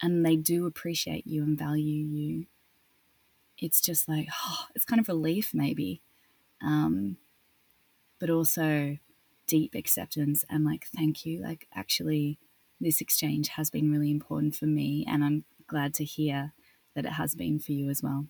[0.03, 2.47] and they do appreciate you and value you
[3.59, 6.03] it's just like oh, it's kind of relief maybe
[6.61, 7.17] um,
[8.19, 8.99] but also
[9.57, 12.39] deep acceptance and like thank you like actually
[12.81, 16.53] this exchange has been really important for me and i'm glad to hear
[16.95, 18.27] that it has been for you as well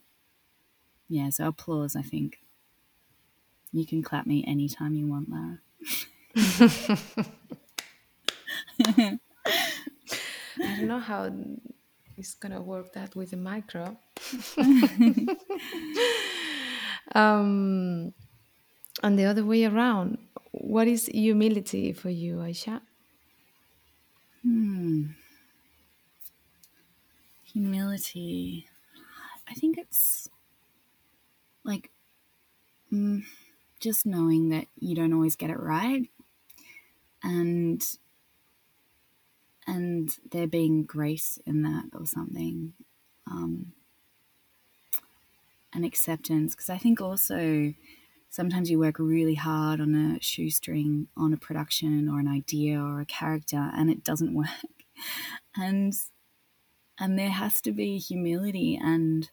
[1.12, 2.38] yeah, so applause, I think.
[3.70, 5.58] You can clap me anytime you want, Lara.
[8.87, 9.18] I
[10.58, 11.30] don't know how
[12.16, 13.98] it's gonna work that with the micro.
[17.14, 18.14] um,
[19.02, 20.16] and the other way around,
[20.62, 22.81] what is humility for you, Aisha?
[24.42, 25.07] Hmm.
[27.53, 28.66] Humility.
[29.48, 30.29] I think it's
[31.64, 31.90] like
[32.92, 33.22] mm,
[33.81, 36.09] just knowing that you don't always get it right
[37.22, 37.83] and
[39.66, 42.72] and there being grace in that or something
[43.31, 43.72] um,
[45.72, 47.72] and acceptance because i think also
[48.32, 52.98] sometimes you work really hard on a shoestring on a production or an idea or
[52.98, 54.48] a character and it doesn't work.
[55.54, 55.94] And
[56.98, 59.30] and there has to be humility and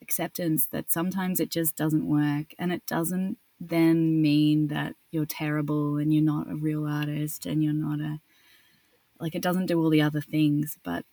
[0.00, 5.98] acceptance that sometimes it just doesn't work and it doesn't then mean that you're terrible
[5.98, 8.20] and you're not a real artist and you're not a
[9.20, 11.04] like it doesn't do all the other things but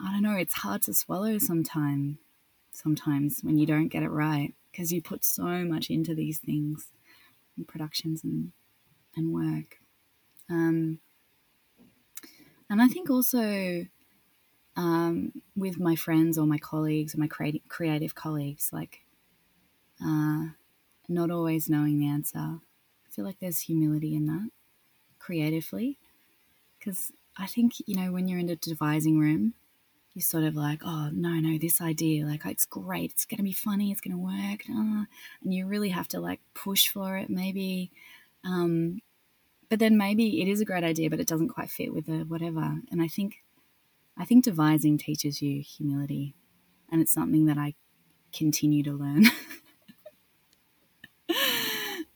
[0.00, 2.16] i don't know it's hard to swallow sometimes
[2.70, 6.92] sometimes when you don't get it right because you put so much into these things
[7.58, 8.52] in productions and
[9.16, 9.80] and work
[10.50, 11.00] um
[12.68, 13.86] and i think also
[14.76, 19.02] um, with my friends or my colleagues or my creative, creative colleagues, like
[20.04, 20.46] uh,
[21.08, 22.38] not always knowing the answer.
[22.38, 24.50] I feel like there's humility in that
[25.18, 25.98] creatively
[26.78, 29.54] because I think, you know, when you're in a devising room,
[30.14, 33.12] you're sort of like, oh, no, no, this idea, like, it's great.
[33.12, 33.90] It's going to be funny.
[33.90, 34.62] It's going to work.
[34.68, 35.04] Uh,
[35.42, 37.90] and you really have to like push for it, maybe.
[38.44, 39.00] Um,
[39.68, 42.24] but then maybe it is a great idea, but it doesn't quite fit with the
[42.24, 42.80] whatever.
[42.90, 43.42] And I think
[44.18, 46.34] I think devising teaches you humility,
[46.90, 47.74] and it's something that I
[48.32, 49.26] continue to learn.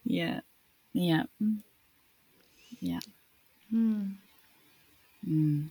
[0.04, 0.40] yeah,
[0.92, 1.24] yeah,
[2.80, 3.00] yeah.
[3.72, 4.16] Mm.
[5.26, 5.70] Mm.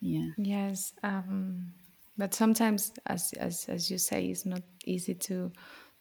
[0.00, 0.28] Yeah.
[0.38, 0.92] Yes.
[1.02, 1.72] Um,
[2.16, 5.52] but sometimes, as, as, as you say, it's not easy to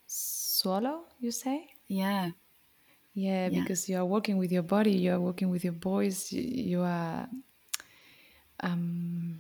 [0.05, 1.67] swallow, you say?
[1.87, 2.31] Yeah.
[3.13, 3.61] Yeah, Yeah.
[3.61, 6.81] because you are working with your body, you are working with your voice, you, you
[6.81, 7.27] are
[8.61, 9.39] um,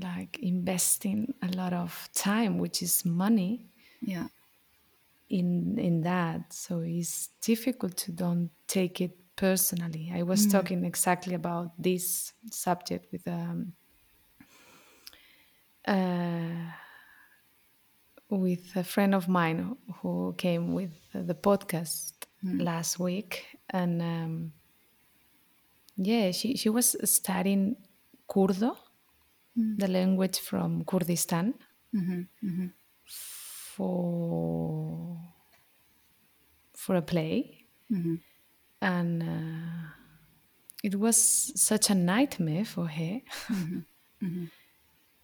[0.00, 3.66] like investing a lot of time, which is money,
[4.00, 4.28] Yeah.
[5.28, 6.52] in in that.
[6.52, 10.10] So it's difficult to don't take it personally.
[10.14, 13.72] I was talking exactly about this subject with um,
[15.86, 16.72] uh,
[18.30, 22.12] with a friend of mine who came with the podcast
[22.58, 24.52] last week, and um,
[25.96, 27.76] yeah, she she was studying
[28.28, 28.76] Kurdo,
[29.78, 31.54] the language from Kurdistan,
[33.04, 35.18] for
[36.74, 37.66] for a play,
[38.80, 39.90] and uh,
[40.82, 41.16] it was
[41.60, 43.20] such a nightmare for her.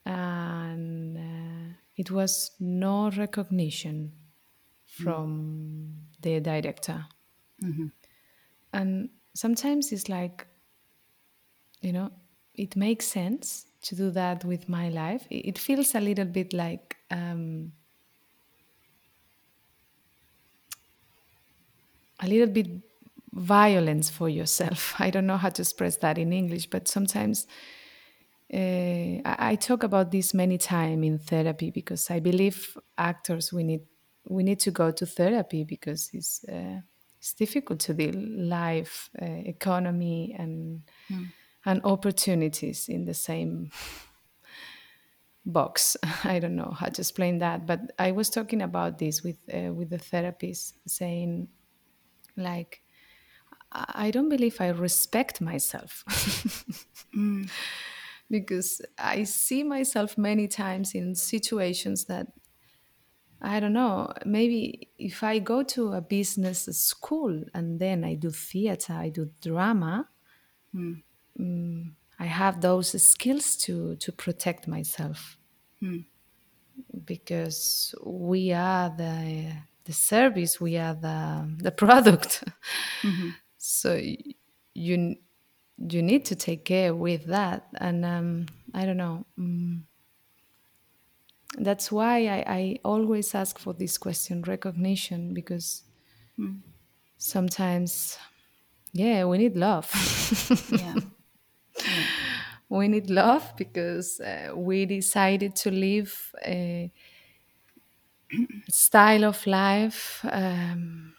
[0.07, 4.13] and uh, it was no recognition
[4.87, 7.07] from the director.
[8.73, 10.47] And sometimes it's like,
[11.81, 12.11] you know,
[12.55, 15.27] it makes sense to do that with my life.
[15.31, 17.73] It it feels a little bit like um,
[22.21, 22.69] a little bit
[23.35, 24.95] violence for yourself.
[24.99, 27.47] I don't know how to express that in English, but sometimes
[28.53, 33.65] uh, I, I talk about this many times in therapy because I believe actors we
[33.65, 33.83] need
[34.27, 36.81] we need to go to therapy because it's uh,
[37.19, 40.83] it's difficult to deal life, uh, economy, and
[41.67, 43.71] and opportunities in the same
[45.45, 45.97] box.
[46.25, 49.73] I don't know how to explain that, but I was talking about this with uh,
[49.73, 51.49] with the therapist, saying
[52.37, 52.84] like
[53.75, 56.05] I don't believe I respect myself.
[57.15, 57.49] Mm.
[58.29, 62.27] because I see myself many times in situations that
[63.41, 68.31] I don't know, maybe if I go to a business school and then I do
[68.31, 70.09] theater, I do drama,
[70.75, 71.03] mm,
[71.39, 75.37] mm I have those skills to, to protect myself.
[75.83, 76.05] Mm.
[77.05, 79.53] Because we are the,
[79.85, 82.45] the service, we are the, the product.
[83.03, 83.31] Mm-hmm.
[83.67, 83.95] So
[84.75, 85.17] you
[85.79, 87.69] you need to take care with that.
[87.79, 89.83] And um, i don't know mm,
[91.59, 95.85] that's why I, I always ask for this question recognition because
[97.17, 98.19] sometimes
[98.93, 99.91] yeah we need love.
[100.71, 100.99] Yeah.
[102.69, 106.93] we need love because uh, we decided to live a
[108.71, 111.14] style of life um,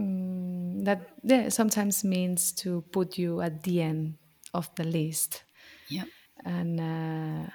[0.00, 4.18] mm, that yeah, sometimes means to put you at the end
[4.54, 5.44] of the list
[5.88, 6.06] Yeah.
[6.44, 7.50] and uh,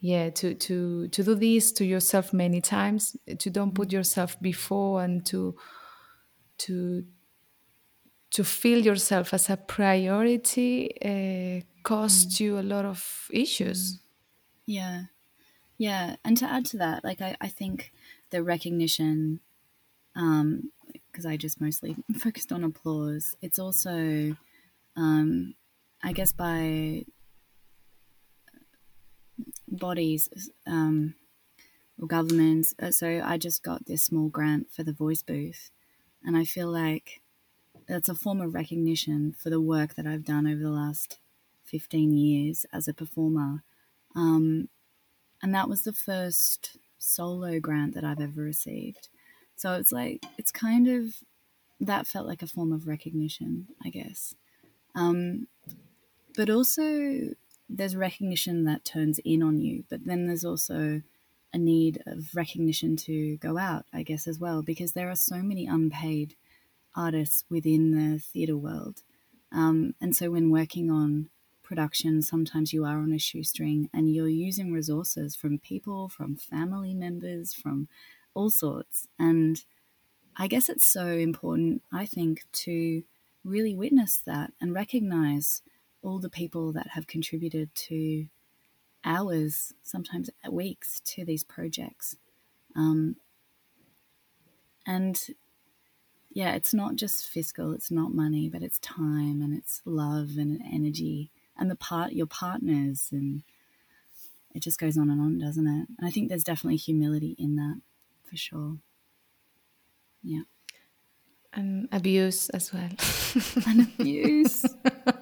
[0.00, 5.02] yeah to to to do this to yourself many times to don't put yourself before
[5.02, 5.56] and to
[6.58, 7.04] to
[8.30, 14.00] to feel yourself as a priority uh, costs you a lot of issues
[14.66, 15.04] Yeah.
[15.78, 16.16] Yeah.
[16.24, 17.92] And to add to that, like I, I think
[18.30, 19.40] the recognition,
[20.16, 20.72] um,
[21.18, 24.36] because I just mostly focused on applause, it's also
[24.96, 25.54] um,
[26.02, 27.04] I guess by
[29.68, 30.28] bodies
[30.66, 31.14] um,
[32.00, 32.74] or governments.
[32.80, 35.70] Uh, So I just got this small grant for the voice booth,
[36.24, 37.22] and I feel like
[37.88, 41.18] that's a form of recognition for the work that I've done over the last
[41.64, 43.64] 15 years as a performer.
[44.16, 44.68] Um,
[45.42, 49.08] and that was the first solo grant that I've ever received.
[49.58, 51.16] So it's like, it's kind of,
[51.80, 54.34] that felt like a form of recognition, I guess.
[54.94, 55.48] Um,
[56.36, 57.34] but also,
[57.68, 61.02] there's recognition that turns in on you, but then there's also
[61.52, 65.42] a need of recognition to go out, I guess, as well, because there are so
[65.42, 66.36] many unpaid
[66.94, 69.02] artists within the theatre world.
[69.50, 71.30] Um, and so when working on
[71.64, 76.94] production, sometimes you are on a shoestring and you're using resources from people, from family
[76.94, 77.88] members, from
[78.38, 79.08] all sorts.
[79.18, 79.64] And
[80.36, 83.02] I guess it's so important, I think, to
[83.44, 85.60] really witness that and recognize
[86.02, 88.28] all the people that have contributed to
[89.04, 92.16] hours, sometimes weeks, to these projects.
[92.76, 93.16] Um,
[94.86, 95.20] and
[96.30, 100.62] yeah, it's not just fiscal, it's not money, but it's time and it's love and
[100.72, 103.42] energy and the part your partners and
[104.54, 105.88] it just goes on and on, doesn't it?
[105.98, 107.80] And I think there's definitely humility in that
[108.28, 108.76] for sure.
[110.22, 110.42] Yeah.
[111.54, 112.90] and abuse as well.
[113.66, 114.64] and abuse.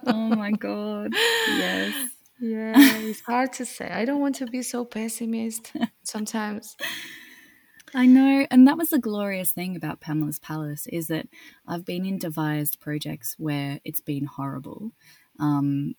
[0.07, 1.13] oh my god.
[1.13, 2.11] Yes.
[2.39, 3.89] Yeah, it's hard to say.
[3.89, 6.77] I don't want to be so pessimist sometimes.
[7.95, 11.29] I know, and that was the glorious thing about Pamela's Palace is that
[11.67, 14.93] I've been in devised projects where it's been horrible,
[15.39, 15.95] um,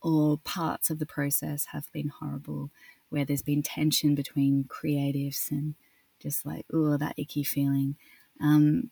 [0.00, 2.70] or parts of the process have been horrible,
[3.10, 5.74] where there's been tension between creatives and
[6.22, 7.96] just like oh that icky feeling.
[8.40, 8.90] Um,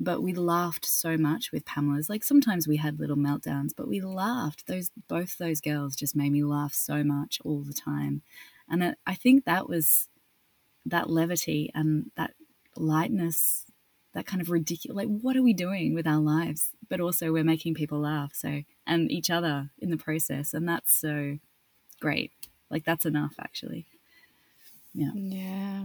[0.00, 2.08] but we laughed so much with Pamela's.
[2.08, 4.66] Like sometimes we had little meltdowns, but we laughed.
[4.66, 8.22] Those both those girls just made me laugh so much all the time,
[8.68, 10.08] and I think that was
[10.86, 12.34] that levity and that
[12.76, 13.66] lightness,
[14.14, 14.96] that kind of ridiculous.
[14.96, 16.70] Like, what are we doing with our lives?
[16.88, 18.32] But also, we're making people laugh.
[18.34, 21.38] So and each other in the process, and that's so
[22.00, 22.32] great.
[22.70, 23.86] Like that's enough, actually.
[24.94, 25.10] Yeah.
[25.14, 25.84] Yeah.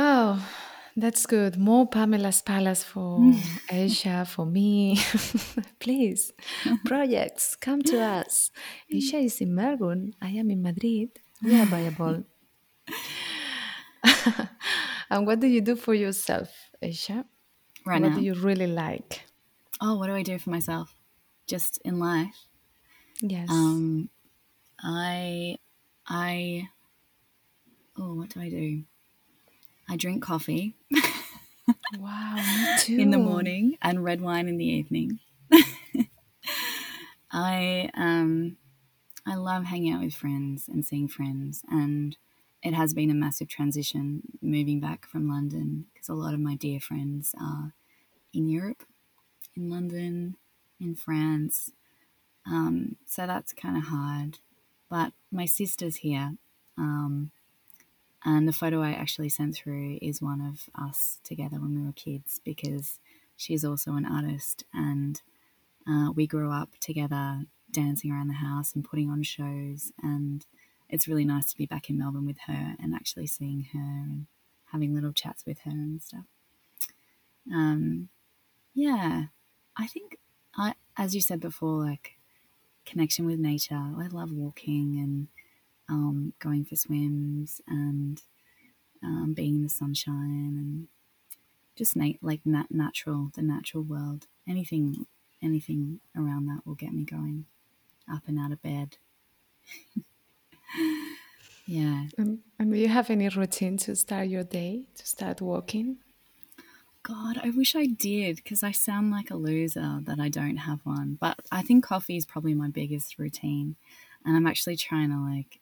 [0.00, 0.48] Oh,
[0.96, 1.56] that's good.
[1.58, 3.18] More Pamela's Palace for
[3.68, 4.96] Aisha, for me.
[5.80, 6.32] Please,
[6.84, 8.52] projects, come to us.
[8.94, 10.14] Aisha is in Melbourne.
[10.22, 11.18] I am in Madrid.
[11.42, 12.22] We are viable.
[15.10, 16.48] and what do you do for yourself,
[16.80, 17.24] Aisha?
[17.84, 18.18] Right what now.
[18.18, 19.24] do you really like?
[19.80, 20.94] Oh, what do I do for myself?
[21.48, 22.46] Just in life.
[23.20, 23.48] Yes.
[23.50, 24.10] Um,
[24.80, 25.56] I,
[26.06, 26.68] I,
[27.98, 28.84] oh, what do I do?
[29.88, 30.76] I drink coffee
[31.98, 32.36] wow,
[32.88, 35.20] in the morning and red wine in the evening.
[37.30, 38.56] I um,
[39.26, 42.16] I love hanging out with friends and seeing friends, and
[42.62, 46.54] it has been a massive transition moving back from London because a lot of my
[46.54, 47.74] dear friends are
[48.32, 48.82] in Europe,
[49.56, 50.36] in London,
[50.80, 51.72] in France.
[52.46, 54.38] Um, so that's kind of hard.
[54.88, 56.32] But my sister's here,
[56.78, 57.30] um,
[58.24, 61.92] and the photo I actually sent through is one of us together when we were
[61.92, 62.98] kids because
[63.36, 65.20] she's also an artist and
[65.88, 69.92] uh, we grew up together dancing around the house and putting on shows.
[70.02, 70.44] And
[70.88, 74.26] it's really nice to be back in Melbourne with her and actually seeing her and
[74.72, 76.24] having little chats with her and stuff.
[77.52, 78.08] Um,
[78.74, 79.26] yeah,
[79.76, 80.18] I think
[80.56, 82.12] I, as you said before, like
[82.84, 83.74] connection with nature.
[83.74, 85.28] I love walking and
[85.88, 88.22] um, going for swims and
[89.02, 90.88] um, being in the sunshine and
[91.76, 94.26] just na- like nat- natural, the natural world.
[94.46, 95.06] Anything,
[95.42, 97.46] anything around that will get me going,
[98.12, 98.96] up and out of bed.
[101.66, 102.04] yeah.
[102.18, 105.98] Um, and do you have any routine to start your day, to start walking?
[107.04, 110.80] God, I wish I did because I sound like a loser that I don't have
[110.84, 111.16] one.
[111.18, 113.76] But I think coffee is probably my biggest routine.
[114.24, 115.60] And I'm actually trying to like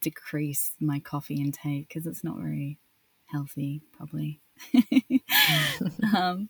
[0.00, 2.78] decrease my coffee intake because it's not very
[3.26, 4.40] healthy, probably.
[6.16, 6.48] um,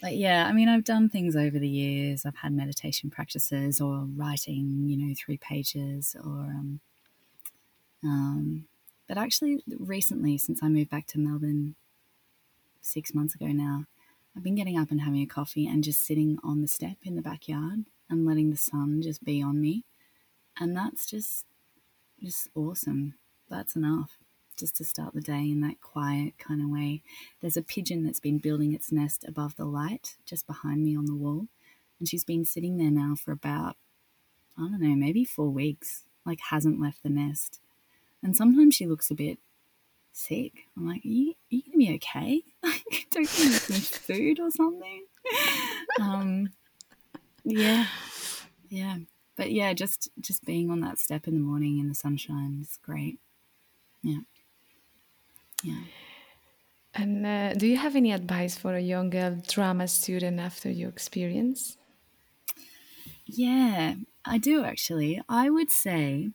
[0.00, 2.26] but yeah, I mean, I've done things over the years.
[2.26, 6.30] I've had meditation practices or writing, you know, three pages or.
[6.30, 6.80] Um,
[8.02, 8.66] um,
[9.08, 11.74] but actually, recently, since I moved back to Melbourne
[12.80, 13.84] six months ago now,
[14.36, 17.14] I've been getting up and having a coffee and just sitting on the step in
[17.14, 19.84] the backyard and letting the sun just be on me.
[20.58, 21.46] And that's just
[22.24, 23.14] just awesome.
[23.48, 24.18] That's enough
[24.56, 27.02] just to start the day in that quiet kind of way.
[27.40, 31.06] There's a pigeon that's been building its nest above the light just behind me on
[31.06, 31.48] the wall.
[31.98, 33.76] And she's been sitting there now for about,
[34.56, 37.60] I don't know, maybe four weeks, like hasn't left the nest.
[38.22, 39.38] And sometimes she looks a bit
[40.12, 40.52] sick.
[40.76, 42.42] I'm like, are you, are you going to be okay?
[42.62, 45.04] Like, don't you need some food or something?
[46.00, 46.48] um,
[47.44, 47.86] yeah.
[48.68, 48.96] Yeah
[49.36, 52.78] but yeah, just just being on that step in the morning in the sunshine is
[52.82, 53.20] great.
[54.02, 54.20] Yeah,
[55.62, 55.84] yeah.
[56.94, 60.88] And uh, do you have any advice for a young girl drama student after your
[60.88, 61.76] experience?
[63.26, 65.20] Yeah, I do actually.
[65.28, 66.30] I would say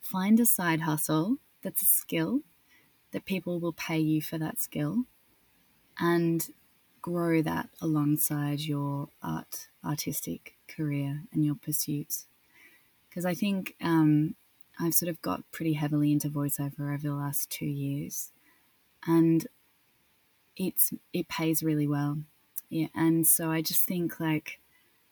[0.00, 2.40] find a side hustle that's a skill
[3.12, 5.04] that people will pay you for that skill
[5.98, 6.50] and
[7.02, 12.26] grow that alongside your art artistic career and your pursuits.
[13.08, 14.34] Because I think um,
[14.78, 18.30] I've sort of got pretty heavily into voiceover over the last two years,
[19.06, 19.46] and
[20.56, 22.18] it's it pays really well.
[22.68, 24.60] Yeah, and so I just think like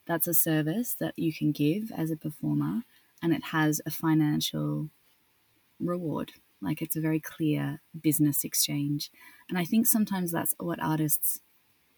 [0.07, 2.83] that's a service that you can give as a performer,
[3.23, 4.91] and it has a financial
[5.81, 6.33] reward.
[6.63, 9.11] Like it's a very clear business exchange,
[9.49, 11.41] and I think sometimes that's what artists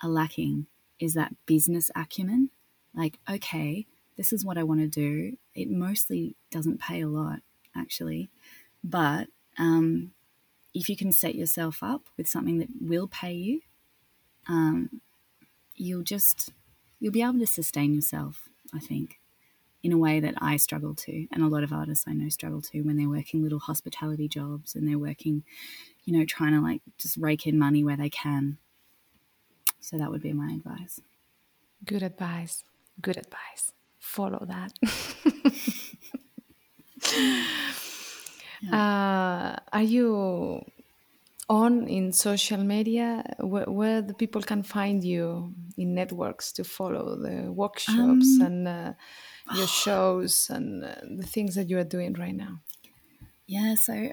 [0.03, 0.67] are lacking
[0.99, 2.51] is that business acumen
[2.95, 3.87] like, okay,
[4.17, 5.37] this is what I want to do.
[5.55, 7.41] It mostly doesn't pay a lot,
[7.77, 8.31] actually,
[8.83, 9.29] but
[9.59, 10.13] um,
[10.75, 13.61] if you can set yourself up with something that will pay you,
[14.49, 15.01] um,
[15.75, 16.53] you'll just
[16.99, 18.49] you'll be able to sustain yourself.
[18.73, 19.19] I think
[19.83, 22.61] in a way that I struggle to, and a lot of artists I know struggle
[22.63, 25.43] to when they're working little hospitality jobs and they're working,
[26.05, 28.59] you know, trying to like just rake in money where they can.
[29.81, 31.01] So that would be my advice.
[31.85, 32.63] Good advice.
[33.01, 33.73] Good advice.
[33.99, 34.73] Follow that.
[38.63, 38.73] yeah.
[38.73, 40.65] uh, are you
[41.51, 47.17] on in social media where, where, the people can find you in networks to follow
[47.17, 48.93] the workshops um, and uh,
[49.57, 52.61] your shows and uh, the things that you are doing right now
[53.47, 54.13] yeah so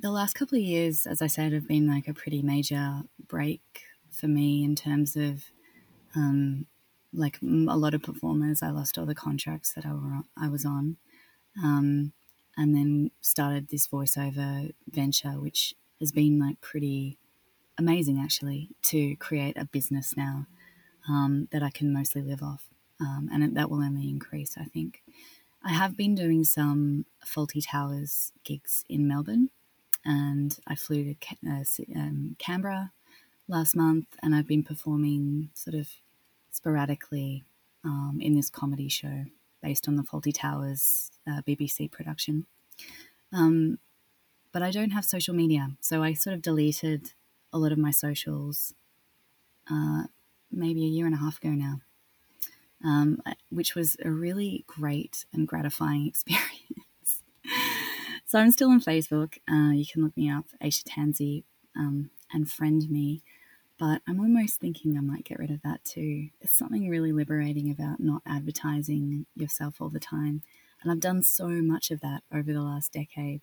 [0.00, 3.62] the last couple of years as i said have been like a pretty major break
[4.10, 5.44] for me in terms of
[6.14, 6.66] um,
[7.12, 10.64] like a lot of performers i lost all the contracts that i, were, I was
[10.64, 10.96] on
[11.62, 12.12] um,
[12.56, 17.18] and then started this voiceover venture which has been like pretty
[17.78, 20.46] amazing actually to create a business now
[21.08, 22.68] um, that I can mostly live off.
[23.00, 25.02] Um, and that will only increase, I think.
[25.62, 29.50] I have been doing some Fawlty Towers gigs in Melbourne,
[30.04, 32.92] and I flew to uh, um, Canberra
[33.48, 35.88] last month, and I've been performing sort of
[36.56, 37.44] sporadically
[37.84, 39.26] um, in this comedy show
[39.62, 42.46] based on the Fawlty Towers uh, BBC production.
[43.32, 43.78] Um,
[44.52, 45.72] but I don't have social media.
[45.80, 47.12] So I sort of deleted
[47.52, 48.72] a lot of my socials
[49.70, 50.04] uh,
[50.50, 51.80] maybe a year and a half ago now,
[52.84, 57.22] um, which was a really great and gratifying experience.
[58.24, 59.34] so I'm still on Facebook.
[59.50, 61.44] Uh, you can look me up, Aisha Tansey,
[61.76, 63.22] um, and friend me.
[63.78, 66.28] But I'm almost thinking I might get rid of that too.
[66.40, 70.42] There's something really liberating about not advertising yourself all the time.
[70.82, 73.42] And I've done so much of that over the last decade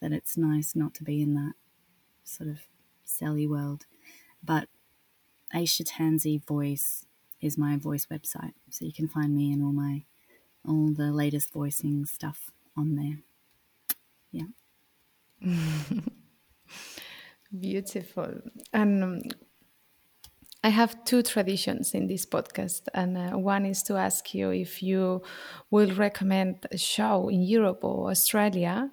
[0.00, 1.54] that it's nice not to be in that
[2.24, 2.60] sort of
[3.06, 3.86] selly world.
[4.44, 4.68] But
[5.54, 7.06] Aisha Tansey Voice
[7.40, 10.04] is my voice website, so you can find me and all my
[10.66, 13.18] all the latest voicing stuff on there.
[14.32, 14.46] Yeah.
[17.58, 18.40] Beautiful.
[18.72, 19.34] And
[20.66, 24.82] I have two traditions in this podcast, and uh, one is to ask you if
[24.82, 25.22] you
[25.70, 28.90] will recommend a show in Europe or Australia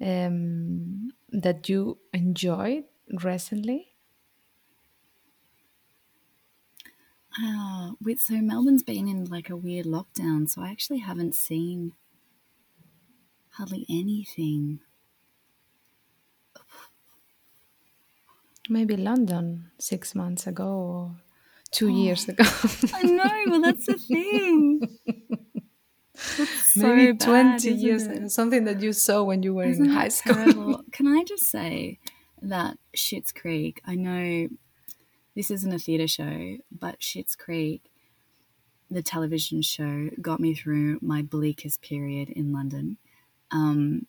[0.00, 2.86] um, that you enjoyed
[3.22, 3.94] recently?
[7.40, 11.92] Uh, so Melbourne's been in like a weird lockdown, so I actually haven't seen
[13.50, 14.80] hardly anything.
[18.68, 21.16] Maybe London six months ago or
[21.70, 22.44] two oh, years ago.
[22.94, 24.88] I know, well, that's the thing.
[26.76, 28.30] Maybe bad, 20 years, it?
[28.30, 30.82] something that you saw when you were isn't in high school.
[30.92, 31.98] Can I just say
[32.40, 34.48] that Schitt's Creek, I know
[35.34, 37.90] this isn't a theatre show, but Schitt's Creek,
[38.90, 42.98] the television show, got me through my bleakest period in London.
[43.50, 44.06] Um,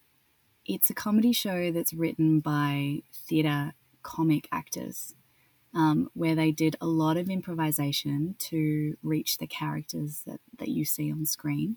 [0.66, 3.74] it's a comedy show that's written by theatre
[4.06, 5.16] comic actors.
[5.74, 10.86] Um, where they did a lot of improvisation to reach the characters that, that you
[10.86, 11.76] see on screen.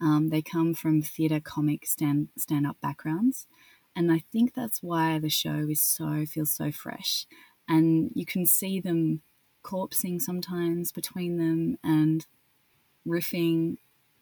[0.00, 3.46] Um, they come from theatre comic stand stand up backgrounds,
[3.94, 7.26] and I think that's why the show is so feels so fresh,
[7.68, 9.22] and you can see them
[9.62, 12.26] corpsing sometimes between them and
[13.06, 13.76] riffing,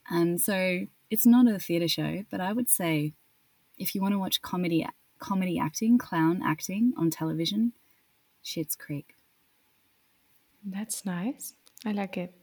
[0.08, 3.14] and so it's not a theatre show, but I would say
[3.76, 4.84] if you want to watch comedy
[5.24, 7.72] comedy acting, clown acting on television,
[8.44, 9.14] Schitt's Creek.
[10.62, 11.54] That's nice.
[11.86, 12.34] I like it.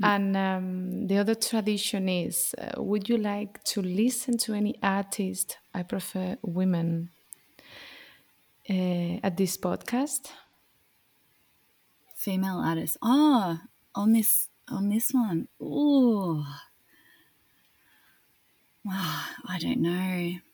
[0.00, 0.06] Mm.
[0.12, 5.58] And um, the other tradition is uh, would you like to listen to any artist?
[5.74, 7.10] I prefer women
[8.68, 10.30] uh, at this podcast.
[12.16, 12.96] Female artists.
[13.02, 13.58] Oh,
[13.94, 15.48] on this on this one.
[15.60, 16.44] Oh,
[18.84, 19.24] wow.
[19.46, 20.45] I don't know.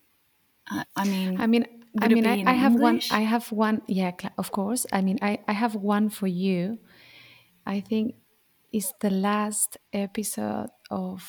[0.69, 1.67] I, I mean, I mean,
[2.01, 3.01] I mean, I, I have one.
[3.11, 3.83] I have one.
[3.87, 4.87] Yeah, of course.
[4.93, 6.79] I mean, I I have one for you.
[7.67, 8.17] I think
[8.73, 11.23] it's the last episode of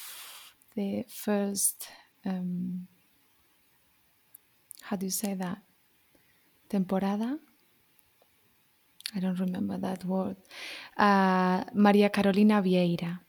[0.75, 1.87] the first
[2.25, 2.87] um,
[4.81, 5.59] how do you say that
[6.69, 7.37] temporada
[9.15, 10.37] i don't remember that word
[10.97, 13.19] uh, maria carolina vieira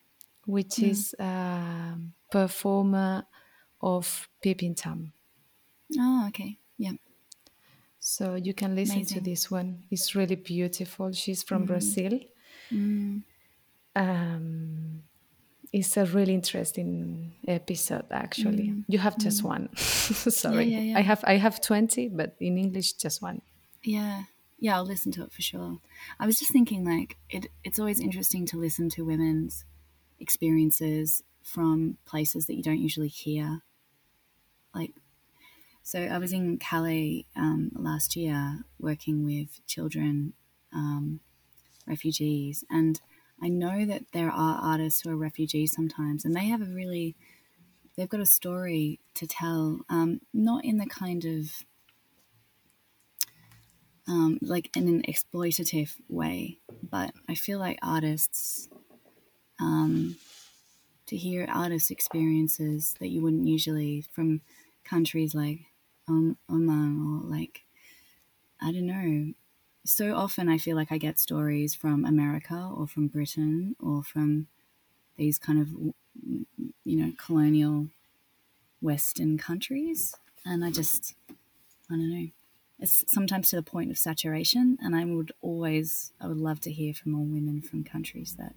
[0.46, 0.90] which mm.
[0.90, 1.96] is a
[2.30, 3.26] performer
[3.80, 5.12] of peeping tom
[5.98, 6.92] oh okay yeah
[8.00, 9.18] so you can listen Amazing.
[9.18, 11.66] to this one it's really beautiful she's from mm.
[11.66, 12.20] brazil
[12.72, 13.22] mm.
[13.96, 15.04] Um,
[15.72, 18.84] it's a really interesting episode actually mm.
[18.88, 19.46] you have just mm.
[19.46, 20.98] one sorry yeah, yeah, yeah.
[20.98, 23.40] i have i have 20 but in english just one
[23.84, 24.22] yeah
[24.58, 25.78] yeah i'll listen to it for sure
[26.18, 29.64] i was just thinking like it it's always interesting to listen to women's
[30.18, 33.62] experiences from places that you don't usually hear
[34.74, 34.92] like
[35.84, 40.32] so i was in calais um, last year working with children
[40.72, 41.20] um,
[41.86, 42.64] refugees.
[42.70, 43.00] And
[43.42, 47.14] I know that there are artists who are refugees sometimes, and they have a really,
[47.96, 51.64] they've got a story to tell, um, not in the kind of,
[54.06, 58.68] um, like in an exploitative way, but I feel like artists,
[59.60, 60.16] um,
[61.06, 64.40] to hear artists' experiences that you wouldn't usually from
[64.84, 65.60] countries like
[66.08, 67.64] um, Oman or like,
[68.60, 69.34] I don't know,
[69.84, 74.46] so often I feel like I get stories from America or from Britain or from
[75.16, 75.68] these kind of,
[76.84, 77.88] you know, colonial
[78.80, 80.14] Western countries.
[80.44, 82.28] And I just, I don't know.
[82.80, 84.78] It's sometimes to the point of saturation.
[84.80, 88.54] And I would always, I would love to hear from more women from countries that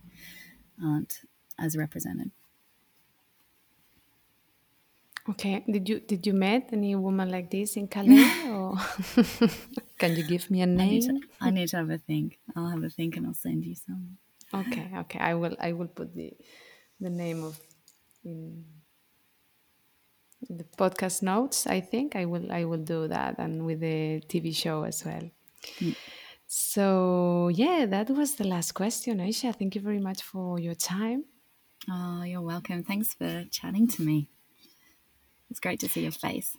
[0.83, 1.21] aren't
[1.59, 2.31] as represented.
[5.29, 5.63] Okay.
[5.69, 8.47] Did you did you met any woman like this in Calais?
[8.47, 8.77] or
[9.97, 10.79] can you give me a name?
[10.79, 12.39] I need, to, I need to have a think.
[12.55, 14.17] I'll have a think and I'll send you some.
[14.53, 14.89] Okay.
[14.99, 15.19] Okay.
[15.19, 15.55] I will.
[15.59, 16.33] I will put the
[17.01, 17.59] the name of
[18.23, 18.63] in
[20.49, 21.67] the podcast notes.
[21.67, 22.51] I think I will.
[22.51, 25.29] I will do that and with the TV show as well.
[25.79, 25.95] Mm.
[26.47, 29.53] So yeah, that was the last question, Aisha.
[29.53, 31.25] Thank you very much for your time.
[31.89, 32.83] Oh, you're welcome.
[32.83, 34.29] Thanks for chatting to me.
[35.49, 36.57] It's great to see your face.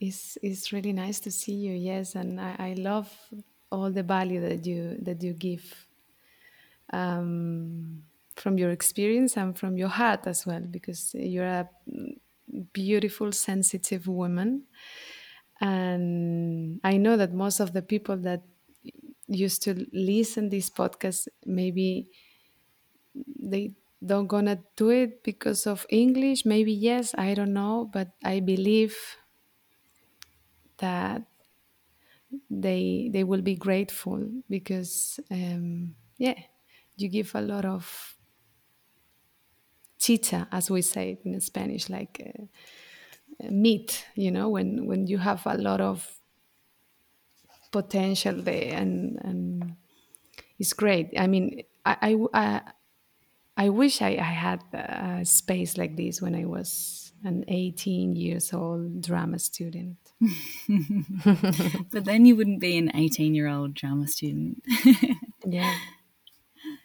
[0.00, 1.72] It's it's really nice to see you.
[1.72, 3.10] Yes, and I, I love
[3.70, 5.86] all the value that you that you give
[6.92, 8.02] um,
[8.36, 11.68] from your experience and from your heart as well, because you're a
[12.72, 14.64] beautiful, sensitive woman,
[15.60, 18.42] and I know that most of the people that
[19.28, 22.08] used to listen this podcast maybe
[23.38, 23.72] they
[24.04, 26.44] don't gonna do it because of English.
[26.44, 28.96] Maybe yes, I don't know, but I believe
[30.78, 31.22] that
[32.48, 36.38] they they will be grateful because um, yeah,
[36.96, 38.16] you give a lot of
[39.98, 42.20] chicha, as we say it in Spanish, like
[43.42, 44.06] uh, meat.
[44.14, 46.20] You know, when when you have a lot of
[47.70, 49.76] potential there, and and
[50.58, 51.10] it's great.
[51.18, 52.72] I mean, I, I, I
[53.60, 58.54] I wish I, I had a space like this when I was an 18 years
[58.54, 59.98] old drama student.
[61.92, 64.64] but then you wouldn't be an 18 year old drama student.
[65.46, 65.74] yeah.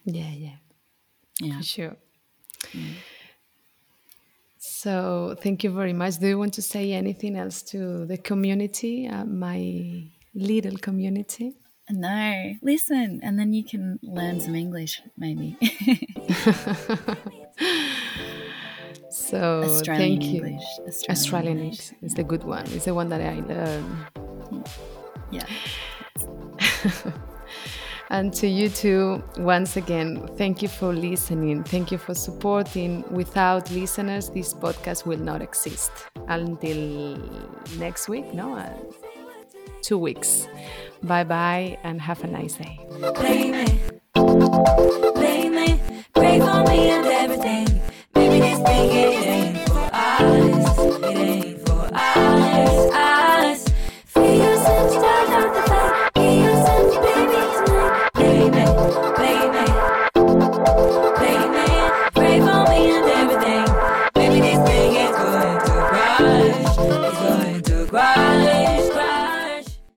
[0.03, 0.57] Yeah, yeah.
[1.39, 1.57] Yeah.
[1.59, 1.95] For sure.
[4.57, 6.17] So, thank you very much.
[6.19, 11.53] Do you want to say anything else to the community, uh, my little community?
[11.89, 15.55] No, listen, and then you can learn some English, maybe.
[19.11, 20.45] so Australian thank you.
[20.45, 20.63] English.
[20.87, 22.65] Australian, Australian English is the good one.
[22.71, 24.07] It's the one that I learned.
[25.31, 25.45] Yeah.
[28.09, 31.63] and to you too, once again, thank you for listening.
[31.63, 33.03] Thank you for supporting.
[33.11, 35.91] Without listeners, this podcast will not exist
[36.27, 37.17] until
[37.77, 38.33] next week.
[38.33, 38.73] No, uh,
[39.81, 40.47] two weeks.
[41.03, 42.79] Bye bye and have a nice day.
[43.15, 43.79] Play me.
[44.13, 45.79] Play me.
[46.13, 47.81] Pray for me and everything.
[48.15, 50.79] Maybe this thing ain't for us.
[51.03, 51.54] It ain't.